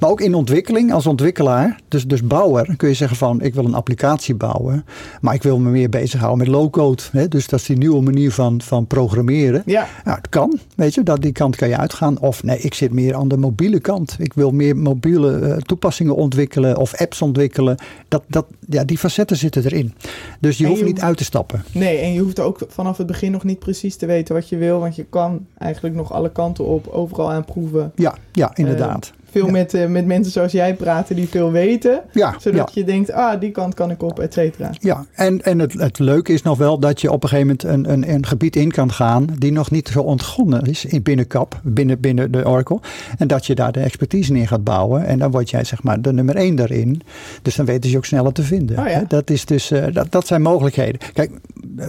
maar 0.00 0.10
ook 0.10 0.20
in 0.20 0.34
ontwikkeling 0.34 0.92
als 0.92 1.06
ontwikkelaar, 1.06 1.80
dus, 1.88 2.06
dus 2.06 2.22
bouwer, 2.22 2.76
kun 2.76 2.88
je 2.88 2.94
zeggen 2.94 3.16
van 3.16 3.40
ik 3.40 3.54
wil 3.54 3.64
een 3.64 3.74
applicatie 3.74 4.34
bouwen. 4.34 4.84
Maar 5.20 5.34
ik 5.34 5.42
wil 5.42 5.58
me 5.58 5.70
meer 5.70 5.88
bezighouden 5.88 6.38
met 6.38 6.56
low-code. 6.56 7.02
Dus 7.28 7.46
dat 7.46 7.60
is 7.60 7.66
die 7.66 7.76
nieuwe 7.76 8.00
manier 8.02 8.32
van, 8.32 8.60
van 8.60 8.86
programmeren. 8.86 9.62
Ja, 9.66 9.86
Nou, 10.04 10.16
het 10.16 10.28
kan, 10.28 10.58
weet 10.76 10.94
je, 10.94 11.02
dat 11.02 11.22
die 11.22 11.32
kant 11.32 11.56
kan 11.56 11.68
je 11.68 11.76
uitgaan. 11.76 12.18
Of 12.20 12.42
nee, 12.42 12.58
ik 12.58 12.74
zit 12.74 12.92
meer 12.92 13.14
aan 13.14 13.28
de 13.28 13.36
mobiele 13.36 13.80
kant. 13.80 14.16
Ik 14.18 14.32
wil 14.34 14.50
meer 14.50 14.76
mobiele 14.76 15.60
toepassingen 15.66 16.14
ontwikkelen 16.16 16.76
of 16.76 16.94
apps 16.94 17.22
ontwikkelen. 17.22 17.76
Dat, 18.08 18.22
dat, 18.26 18.46
ja, 18.68 18.84
die 18.84 18.98
facetten 18.98 19.36
zitten 19.36 19.64
erin. 19.64 19.94
Dus 20.40 20.56
je 20.58 20.62
En 20.64 20.68
hoeft 20.68 20.80
je 20.80 20.86
niet 20.86 20.94
hoeft- 20.96 21.06
uit 21.08 21.16
te 21.16 21.24
stappen. 21.24 21.64
nee, 21.72 21.98
en 21.98 22.12
je 22.12 22.20
hoeft 22.20 22.40
ook 22.40 22.58
vanaf 22.68 22.96
het 22.96 23.06
begin 23.06 23.16
nog 23.26 23.44
niet 23.44 23.58
precies 23.58 23.96
te 23.96 24.06
weten 24.06 24.34
wat 24.34 24.48
je 24.48 24.56
wil. 24.56 24.80
Want 24.80 24.96
je 24.96 25.04
kan 25.04 25.46
eigenlijk 25.58 25.94
nog 25.94 26.12
alle 26.12 26.32
kanten 26.32 26.64
op, 26.64 26.86
overal 26.86 27.30
aan 27.30 27.44
proeven. 27.44 27.92
Ja, 27.94 28.14
ja 28.32 28.50
inderdaad. 28.54 29.12
Veel 29.38 29.46
Ja. 29.46 29.52
met, 29.52 29.74
eh, 29.74 29.86
met 29.86 30.06
mensen 30.06 30.32
zoals 30.32 30.52
jij 30.52 30.74
praten 30.74 31.16
die 31.16 31.28
veel 31.28 31.50
weten. 31.50 32.00
ja, 32.12 32.34
Zodat 32.38 32.74
ja. 32.74 32.80
je 32.80 32.84
denkt, 32.84 33.12
ah, 33.12 33.40
die 33.40 33.50
kant 33.50 33.74
kan 33.74 33.90
ik 33.90 34.02
op, 34.02 34.18
et 34.20 34.32
cetera. 34.32 34.70
Ja, 34.80 35.04
en, 35.12 35.42
en 35.42 35.58
het, 35.58 35.72
het 35.72 35.98
leuke 35.98 36.32
is 36.32 36.42
nog 36.42 36.58
wel 36.58 36.78
dat 36.78 37.00
je 37.00 37.12
op 37.12 37.22
een 37.22 37.28
gegeven 37.28 37.56
moment 37.64 37.88
een, 37.88 37.92
een, 37.92 38.14
een 38.14 38.26
gebied 38.26 38.56
in 38.56 38.70
kan 38.70 38.92
gaan 38.92 39.26
die 39.38 39.52
nog 39.52 39.70
niet 39.70 39.88
zo 39.88 40.00
ontgonnen 40.00 40.62
is 40.62 40.84
in 40.84 41.02
binnen 41.02 41.26
CAP, 41.26 41.60
binnen, 41.62 42.00
binnen 42.00 42.32
de 42.32 42.46
Oracle. 42.48 42.80
En 43.18 43.26
dat 43.28 43.46
je 43.46 43.54
daar 43.54 43.72
de 43.72 43.80
expertise 43.80 44.34
in 44.34 44.48
gaat 44.48 44.64
bouwen. 44.64 45.06
En 45.06 45.18
dan 45.18 45.30
word 45.30 45.50
jij 45.50 45.64
zeg 45.64 45.82
maar 45.82 46.02
de 46.02 46.12
nummer 46.12 46.36
één 46.36 46.56
daarin. 46.56 47.02
Dus 47.42 47.56
dan 47.56 47.66
weten 47.66 47.82
ze 47.84 47.90
je 47.90 47.96
ook 47.96 48.04
sneller 48.04 48.32
te 48.32 48.42
vinden. 48.42 48.78
Oh 48.78 48.88
ja. 48.88 49.04
Dat, 49.08 49.30
is 49.30 49.44
dus, 49.44 49.70
eh, 49.70 49.84
dat, 49.92 50.12
dat 50.12 50.26
zijn 50.26 50.42
mogelijkheden. 50.42 51.00
Kijk, 51.12 51.30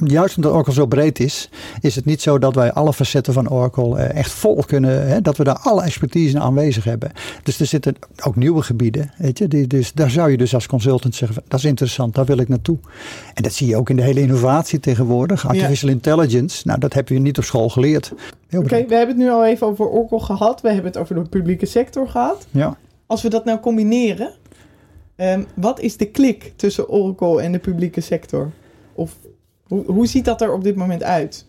juist 0.04 0.36
omdat 0.38 0.52
Oracle 0.52 0.74
zo 0.74 0.86
breed 0.86 1.20
is, 1.20 1.50
is 1.82 1.96
het 1.96 2.06
niet 2.06 2.22
zo 2.22 2.40
dat 2.40 2.56
wij 2.56 2.74
alle 2.74 2.94
facetten 2.94 3.34
van 3.34 3.50
Oracle 3.50 3.98
eh, 3.98 4.18
echt 4.20 4.32
vol 4.32 4.64
kunnen, 4.68 5.08
hè, 5.08 5.22
dat 5.22 5.38
we 5.38 5.44
daar 5.44 5.60
alle 5.60 5.84
expertise 5.84 6.36
in 6.36 6.42
aanwezig 6.42 6.84
hebben. 6.84 7.12
Dus 7.44 7.60
er 7.60 7.66
zitten 7.66 7.96
ook 8.24 8.36
nieuwe 8.36 8.62
gebieden, 8.62 9.12
weet 9.18 9.38
je. 9.38 9.48
Die, 9.48 9.68
dus 9.68 9.94
daar 9.94 10.10
zou 10.10 10.32
je 10.32 10.38
dus 10.38 10.54
als 10.54 10.68
consultant 10.68 11.16
zeggen, 11.16 11.44
dat 11.48 11.60
is 11.60 11.66
interessant, 11.66 12.16
daar 12.16 12.26
wil 12.26 12.38
ik 12.38 12.48
naartoe. 12.48 12.78
En 13.34 13.44
dat 13.44 13.54
zie 13.54 13.68
je 13.68 13.76
ook 13.76 13.90
in 13.90 13.96
de 13.96 14.02
hele 14.02 14.22
innovatie 14.22 14.80
tegenwoordig. 14.80 15.48
Artificial 15.48 15.90
intelligence, 15.90 16.68
nou 16.68 16.80
dat 16.80 16.94
heb 16.94 17.10
je 17.10 17.20
niet 17.20 17.38
op 17.38 17.44
school 17.44 17.70
geleerd. 17.70 18.14
Oké, 18.52 18.68
we 18.68 18.96
hebben 18.96 19.08
het 19.08 19.18
nu 19.18 19.30
al 19.30 19.46
even 19.46 19.68
over 19.68 19.88
Oracle 19.88 20.20
gehad. 20.20 20.62
We 20.62 20.68
hebben 20.68 20.92
het 20.92 20.98
over 20.98 21.16
de 21.16 21.22
publieke 21.22 21.66
sector 21.66 22.10
gehad. 22.10 22.48
Ja. 22.52 22.78
Als 23.06 23.22
we 23.22 23.30
dat 23.30 23.46
nou 23.46 23.60
combineren, 23.60 24.34
ehm, 25.16 25.44
wat 25.54 25.80
is 25.80 25.98
de 25.98 26.06
klik 26.06 26.54
tussen 26.56 26.90
Oracle 26.90 27.42
en 27.42 27.52
de 27.52 27.60
publieke 27.60 28.02
sector? 28.02 28.52
Of 28.94 29.16
hoe, 29.64 29.86
hoe 29.86 30.08
ziet 30.08 30.26
dat 30.26 30.42
er 30.42 30.54
op 30.54 30.64
dit 30.64 30.76
moment 30.76 31.04
uit? 31.04 31.46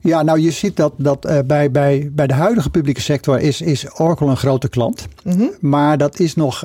Ja, 0.00 0.22
nou 0.22 0.40
je 0.40 0.50
ziet 0.50 0.76
dat, 0.76 0.92
dat 0.96 1.24
eh, 1.24 1.38
bij, 1.46 1.70
bij, 1.70 2.10
bij 2.12 2.26
de 2.26 2.34
huidige 2.34 2.70
publieke 2.70 3.00
sector 3.00 3.40
is, 3.40 3.60
is 3.60 3.98
Oracle 4.00 4.26
een 4.26 4.36
grote 4.36 4.68
klant. 4.68 5.08
Mhm. 5.24 5.44
Maar 5.60 5.98
dat 5.98 6.18
is 6.18 6.34
nog, 6.34 6.64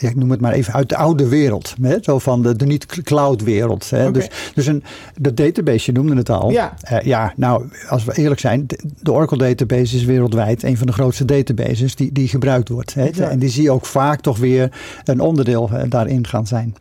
eh, 0.00 0.10
ik 0.10 0.16
noem 0.16 0.30
het 0.30 0.40
maar 0.40 0.52
even 0.52 0.72
uit 0.72 0.88
de 0.88 0.96
oude 0.96 1.28
wereld. 1.28 1.74
Hè? 1.82 1.96
Zo 2.00 2.18
van 2.18 2.42
de, 2.42 2.56
de 2.56 2.66
niet-cloud 2.66 3.42
wereld. 3.42 3.90
Hè? 3.90 4.10
Dus, 4.10 4.30
dus 4.54 4.66
een, 4.66 4.82
de 5.16 5.34
database, 5.34 5.92
je 5.92 5.98
noemde 5.98 6.16
het 6.16 6.30
al. 6.30 6.50
Ja. 6.50 6.74
Uh, 6.92 7.00
ja, 7.00 7.32
nou, 7.36 7.64
als 7.88 8.04
we 8.04 8.12
eerlijk 8.14 8.40
zijn, 8.40 8.66
de, 9.00 9.12
Oracle 9.12 9.38
database 9.38 9.96
is 9.96 10.04
wereldwijd 10.04 10.62
een 10.62 10.76
van 10.76 10.86
de 10.86 10.92
grootste 10.92 11.24
databases 11.24 11.94
die, 11.94 12.12
die 12.12 12.28
gebruikt 12.28 12.68
wordt. 12.68 12.94
Hè? 12.94 13.08
Ja. 13.12 13.28
En 13.28 13.38
die 13.38 13.48
zie 13.48 13.62
je 13.62 13.70
ook 13.70 13.86
vaak 13.86 14.20
toch 14.20 14.38
weer 14.38 14.72
een 15.04 15.20
onderdeel 15.20 15.70
uh, 15.72 15.82
daarin 15.88 16.26
gaan 16.26 16.46
zijn. 16.46 16.74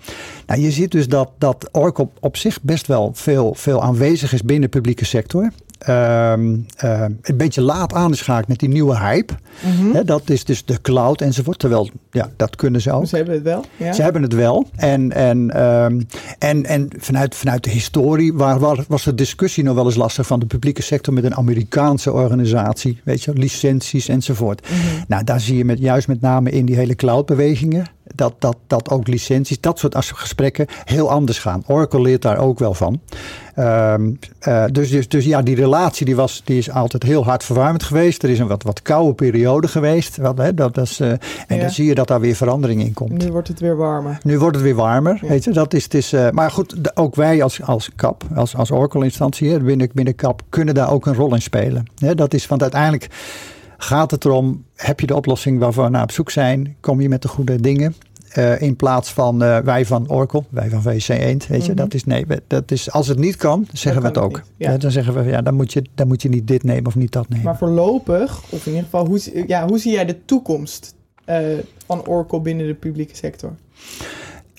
Nou, 0.45 0.61
je 0.61 0.71
ziet 0.71 0.91
dus 0.91 1.07
dat, 1.07 1.29
dat 1.37 1.69
Oracle 1.71 2.07
op 2.19 2.37
zich 2.37 2.61
best 2.61 2.87
wel 2.87 3.11
veel, 3.13 3.53
veel 3.53 3.83
aanwezig 3.83 4.33
is 4.33 4.41
binnen 4.41 4.69
de 4.69 4.77
publieke 4.77 5.05
sector. 5.05 5.51
Um, 5.89 6.65
uh, 6.83 7.05
een 7.21 7.37
beetje 7.37 7.61
laat 7.61 7.93
aangeschaakt 7.93 8.47
met 8.47 8.59
die 8.59 8.69
nieuwe 8.69 8.97
hype. 8.97 9.33
Mm 9.59 9.71
-hmm. 9.71 9.93
He, 9.93 10.03
dat 10.03 10.29
is 10.29 10.43
dus 10.43 10.65
de 10.65 10.81
cloud 10.81 11.21
enzovoort. 11.21 11.59
Terwijl, 11.59 11.89
ja, 12.11 12.29
dat 12.35 12.55
kunnen 12.55 12.81
ze 12.81 12.91
ook. 12.91 13.06
Ze 13.07 13.15
hebben 13.15 13.33
het 13.33 13.43
wel. 13.43 13.65
Ja. 13.77 13.93
Ze 13.93 14.01
hebben 14.01 14.21
het 14.21 14.33
wel. 14.33 14.67
En, 14.75 15.11
en, 15.11 15.63
um, 15.63 16.07
en, 16.39 16.65
en 16.65 16.89
vanuit, 16.97 17.35
vanuit 17.35 17.63
de 17.63 17.69
historie 17.69 18.33
waar, 18.33 18.59
waar, 18.59 18.85
was 18.87 19.03
de 19.03 19.15
discussie 19.15 19.63
nog 19.63 19.75
wel 19.75 19.85
eens 19.85 19.95
lastig 19.95 20.27
van 20.27 20.39
de 20.39 20.45
publieke 20.45 20.81
sector 20.81 21.13
met 21.13 21.23
een 21.23 21.35
Amerikaanse 21.35 22.11
organisatie. 22.11 22.99
Weet 23.03 23.23
je, 23.23 23.33
licenties 23.33 24.07
enzovoort. 24.07 24.69
Mm 24.69 24.77
-hmm. 24.77 25.03
Nou, 25.07 25.23
daar 25.23 25.39
zie 25.39 25.57
je 25.57 25.65
met, 25.65 25.79
juist 25.79 26.07
met 26.07 26.21
name 26.21 26.49
in 26.49 26.65
die 26.65 26.75
hele 26.75 26.95
cloudbewegingen 26.95 27.95
dat, 28.15 28.33
dat, 28.39 28.57
dat 28.67 28.89
ook 28.89 29.07
licenties, 29.07 29.61
dat 29.61 29.79
soort 29.79 29.95
gesprekken 29.97 30.65
heel 30.83 31.09
anders 31.09 31.39
gaan. 31.39 31.63
Oracle 31.67 32.01
leert 32.01 32.21
daar 32.21 32.37
ook 32.37 32.59
wel 32.59 32.73
van. 32.73 32.99
Um, 33.59 34.19
uh, 34.47 34.65
dus, 34.71 34.89
dus, 34.89 35.07
dus 35.07 35.25
ja, 35.25 35.41
die 35.41 35.55
relatie 35.55 36.05
die 36.05 36.15
was, 36.15 36.41
die 36.45 36.57
is 36.57 36.69
altijd 36.69 37.03
heel 37.03 37.23
hard 37.23 37.43
verwarmd 37.43 37.83
geweest. 37.83 38.23
Er 38.23 38.29
is 38.29 38.39
een 38.39 38.47
wat, 38.47 38.63
wat 38.63 38.81
koude 38.81 39.13
periode 39.13 39.67
geweest. 39.67 40.17
Wat, 40.17 40.37
hè, 40.37 40.53
dat, 40.53 40.73
dat 40.75 40.85
is, 40.85 40.99
uh, 40.99 41.09
en 41.09 41.19
ja. 41.47 41.57
dan 41.57 41.69
zie 41.69 41.85
je 41.85 41.95
dat 41.95 42.07
daar 42.07 42.19
weer 42.19 42.35
verandering 42.35 42.81
in 42.81 42.93
komt. 42.93 43.23
Nu 43.23 43.31
wordt 43.31 43.47
het 43.47 43.59
weer 43.59 43.75
warmer. 43.75 44.17
Nu 44.23 44.39
wordt 44.39 44.55
het 44.55 44.65
weer 44.65 44.75
warmer. 44.75 45.19
Ja. 45.21 45.27
Weet 45.27 45.43
je, 45.43 45.51
dat 45.51 45.73
is, 45.73 45.83
het 45.83 45.93
is, 45.93 46.13
uh, 46.13 46.29
maar 46.29 46.51
goed, 46.51 46.97
ook 46.97 47.15
wij 47.15 47.43
als, 47.43 47.61
als 47.61 47.89
CAP, 47.95 48.23
als, 48.35 48.55
als 48.55 48.71
Oracle-instantie 48.71 49.59
binnen, 49.59 49.89
binnen 49.93 50.15
CAP, 50.15 50.41
kunnen 50.49 50.73
daar 50.73 50.91
ook 50.91 51.05
een 51.05 51.15
rol 51.15 51.33
in 51.33 51.41
spelen. 51.41 51.85
Hè, 51.95 52.15
dat 52.15 52.33
is, 52.33 52.47
want 52.47 52.61
uiteindelijk 52.61 53.09
gaat 53.77 54.11
het 54.11 54.25
erom, 54.25 54.63
heb 54.75 54.99
je 54.99 55.07
de 55.07 55.15
oplossing 55.15 55.59
waarvoor 55.59 55.83
we 55.83 55.89
naar 55.89 56.03
op 56.03 56.11
zoek 56.11 56.31
zijn? 56.31 56.75
Kom 56.79 57.01
je 57.01 57.09
met 57.09 57.21
de 57.21 57.27
goede 57.27 57.61
dingen? 57.61 57.95
Uh, 58.37 58.61
in 58.61 58.75
plaats 58.75 59.13
van 59.13 59.43
uh, 59.43 59.57
wij 59.57 59.85
van 59.85 60.09
Oracle, 60.09 60.43
wij 60.49 60.69
van 60.69 60.81
VC 60.81 61.07
Eend, 61.07 61.47
weet 61.47 61.65
je, 61.65 61.71
mm 61.71 61.77
-hmm. 61.77 61.87
dat 61.89 61.93
is 61.93 62.03
nee, 62.03 62.25
dat 62.47 62.71
is 62.71 62.91
als 62.91 63.07
het 63.07 63.17
niet 63.17 63.35
kan, 63.35 63.67
zeggen 63.73 64.01
we 64.01 64.07
het 64.07 64.17
ook. 64.17 64.41
Ja. 64.57 64.71
Ja, 64.71 64.77
dan 64.77 64.91
zeggen 64.91 65.13
we 65.13 65.29
ja, 65.29 65.41
dan 65.41 65.53
moet 65.53 65.73
je 65.73 65.83
dan 65.95 66.07
moet 66.07 66.21
je 66.21 66.29
niet 66.29 66.47
dit 66.47 66.63
nemen 66.63 66.85
of 66.85 66.95
niet 66.95 67.11
dat 67.11 67.29
nemen. 67.29 67.45
Maar 67.45 67.57
voorlopig, 67.57 68.43
of 68.49 68.65
in 68.65 68.71
ieder 68.71 68.83
geval, 68.83 69.05
hoe, 69.05 69.43
ja, 69.47 69.67
hoe 69.67 69.79
zie 69.79 69.91
jij 69.91 70.05
de 70.05 70.25
toekomst 70.25 70.95
uh, 71.29 71.37
van 71.85 72.05
Oracle 72.05 72.41
binnen 72.41 72.67
de 72.67 72.73
publieke 72.73 73.15
sector? 73.15 73.55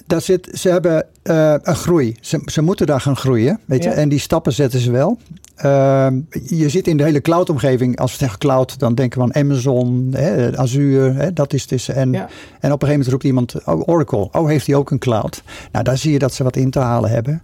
Daar 0.07 0.21
zit, 0.21 0.49
ze 0.53 0.69
hebben 0.69 1.07
een 1.23 1.77
groei. 1.77 2.17
Ze, 2.21 2.43
ze 2.45 2.63
moeten 2.63 2.87
daar 2.87 3.01
gaan 3.01 3.17
groeien. 3.17 3.61
Weet 3.65 3.83
je? 3.83 3.91
Ja. 3.91 3.95
En 3.95 4.09
die 4.09 4.19
stappen 4.19 4.53
zetten 4.53 4.81
ze 4.81 4.91
wel. 4.91 5.19
Uh, 5.65 6.07
je 6.47 6.69
zit 6.69 6.87
in 6.87 6.97
de 6.97 7.03
hele 7.03 7.21
cloud-omgeving. 7.21 7.99
Als 7.99 8.13
we 8.13 8.19
zeggen 8.19 8.39
cloud, 8.39 8.79
dan 8.79 8.95
denken 8.95 9.19
we 9.19 9.25
aan 9.25 9.43
Amazon, 9.45 10.09
hè, 10.13 10.59
Azure. 10.59 11.13
Hè, 11.13 11.33
dat 11.33 11.53
is 11.53 11.67
dus, 11.67 11.89
en, 11.89 12.13
Ja. 12.13 12.29
en 12.61 12.73
op 12.73 12.83
een 12.83 12.89
gegeven 12.89 12.89
moment 12.89 13.09
roept 13.09 13.25
iemand, 13.25 13.65
oh, 13.65 13.89
Oracle. 13.89 14.29
Oh, 14.33 14.49
heeft 14.49 14.67
hij 14.67 14.77
ook 14.77 14.91
een 14.91 14.99
cloud? 14.99 15.43
Nou, 15.73 15.85
daar 15.85 15.99
zie 15.99 16.13
je 16.13 16.19
dat 16.19 16.35
ze 16.35 16.43
wat 16.43 16.57
in 16.57 16.71
te 16.71 16.79
halen 16.79 17.11
hebben. 17.11 17.43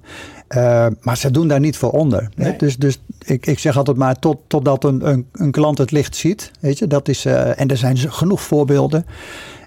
Uh, 0.56 0.86
maar 1.00 1.16
ze 1.16 1.30
doen 1.30 1.48
daar 1.48 1.60
niet 1.60 1.76
voor 1.76 1.90
onder. 1.90 2.28
Hè? 2.34 2.44
Nee. 2.48 2.58
Dus, 2.58 2.76
dus 2.76 2.98
ik, 3.24 3.46
ik 3.46 3.58
zeg 3.58 3.76
altijd 3.76 3.96
maar 3.96 4.18
tot, 4.18 4.38
totdat 4.46 4.84
een, 4.84 5.08
een, 5.08 5.26
een 5.32 5.50
klant 5.50 5.78
het 5.78 5.90
licht 5.90 6.16
ziet. 6.16 6.50
Weet 6.60 6.78
je, 6.78 6.86
dat 6.86 7.08
is, 7.08 7.26
uh, 7.26 7.60
en 7.60 7.68
er 7.68 7.76
zijn 7.76 7.98
genoeg 7.98 8.42
voorbeelden. 8.42 9.06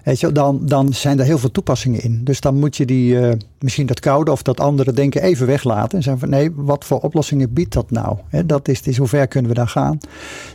Weet 0.04 0.20
je, 0.20 0.32
dan, 0.32 0.60
dan 0.62 0.92
zijn 0.94 1.18
er 1.18 1.24
heel 1.24 1.38
veel 1.38 1.50
toepassingen 1.50 2.02
in. 2.02 2.20
Dus 2.24 2.40
dan 2.40 2.54
moet 2.54 2.76
je 2.76 2.86
die, 2.86 3.14
uh, 3.14 3.32
misschien 3.58 3.86
dat 3.86 4.00
koude 4.00 4.30
of 4.30 4.42
dat 4.42 4.60
andere 4.60 4.92
denken 4.92 5.22
even 5.22 5.46
weglaten. 5.46 5.96
En 5.98 6.02
zeggen 6.02 6.20
van 6.20 6.30
nee, 6.30 6.50
wat 6.54 6.84
voor 6.84 7.00
oplossingen 7.00 7.52
biedt 7.52 7.72
dat 7.72 7.90
nou? 7.90 8.16
He, 8.28 8.46
dat 8.46 8.68
is, 8.68 8.80
is 8.80 8.96
hoe 8.96 9.06
ver 9.08 9.26
kunnen 9.28 9.50
we 9.50 9.56
daar 9.56 9.68
gaan? 9.68 9.98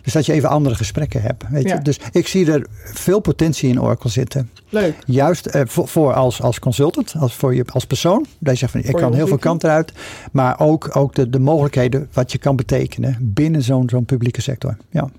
Dus 0.01 0.13
dat 0.13 0.25
je 0.25 0.33
even 0.33 0.49
andere 0.49 0.75
gesprekken 0.75 1.21
hebt. 1.21 1.43
Weet 1.49 1.67
Ja. 1.67 1.75
je? 1.75 1.81
Dus 1.81 1.99
ik 2.11 2.27
zie 2.27 2.51
er 2.51 2.65
veel 2.83 3.19
potentie 3.19 3.69
in 3.69 3.81
Oracle 3.81 4.09
zitten. 4.09 4.49
Leuk. 4.69 4.95
Juist 5.05 5.55
uh, 5.55 5.61
voor, 5.65 5.87
voor 5.87 6.13
als, 6.13 6.41
als 6.41 6.59
consultant, 6.59 7.13
als, 7.19 7.35
voor 7.35 7.55
je, 7.55 7.63
als 7.73 7.85
persoon. 7.85 8.25
Dat 8.39 8.53
je 8.53 8.59
zegt 8.59 8.71
van 8.71 8.81
ik 8.83 8.95
kan 8.95 9.13
heel 9.13 9.27
veel 9.27 9.37
kanten 9.37 9.69
uit. 9.69 9.93
Maar 10.31 10.59
ook, 10.59 10.95
ook 10.95 11.15
de, 11.15 11.29
de 11.29 11.39
mogelijkheden 11.39 12.07
wat 12.13 12.31
je 12.31 12.37
kan 12.37 12.55
betekenen 12.55 13.17
binnen 13.21 13.61
zo'n 13.61 13.89
zo'n 13.89 14.05
publieke 14.05 14.41
sector. 14.41 14.77
Ja. 14.89 15.09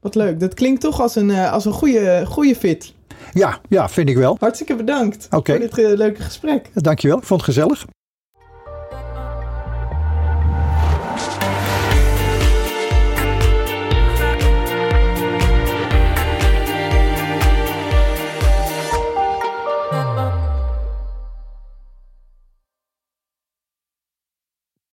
Wat 0.00 0.14
leuk. 0.14 0.40
Dat 0.40 0.54
klinkt 0.54 0.80
toch 0.80 1.00
als 1.00 1.16
een, 1.16 1.28
uh, 1.28 1.52
als 1.52 1.64
een 1.64 1.72
goede, 1.72 2.22
goede 2.26 2.56
fit. 2.56 2.94
Ja, 3.32 3.60
ja, 3.68 3.88
vind 3.88 4.08
ik 4.08 4.16
wel. 4.16 4.36
Hartstikke 4.40 4.76
bedankt 4.76 5.26
Oké. 5.30 5.50
voor 5.50 5.60
dit 5.60 5.78
uh, 5.78 5.96
leuke 5.96 6.22
gesprek. 6.22 6.70
Dankjewel, 6.74 7.18
ik 7.18 7.24
vond 7.24 7.40
het 7.40 7.54
gezellig. 7.54 7.84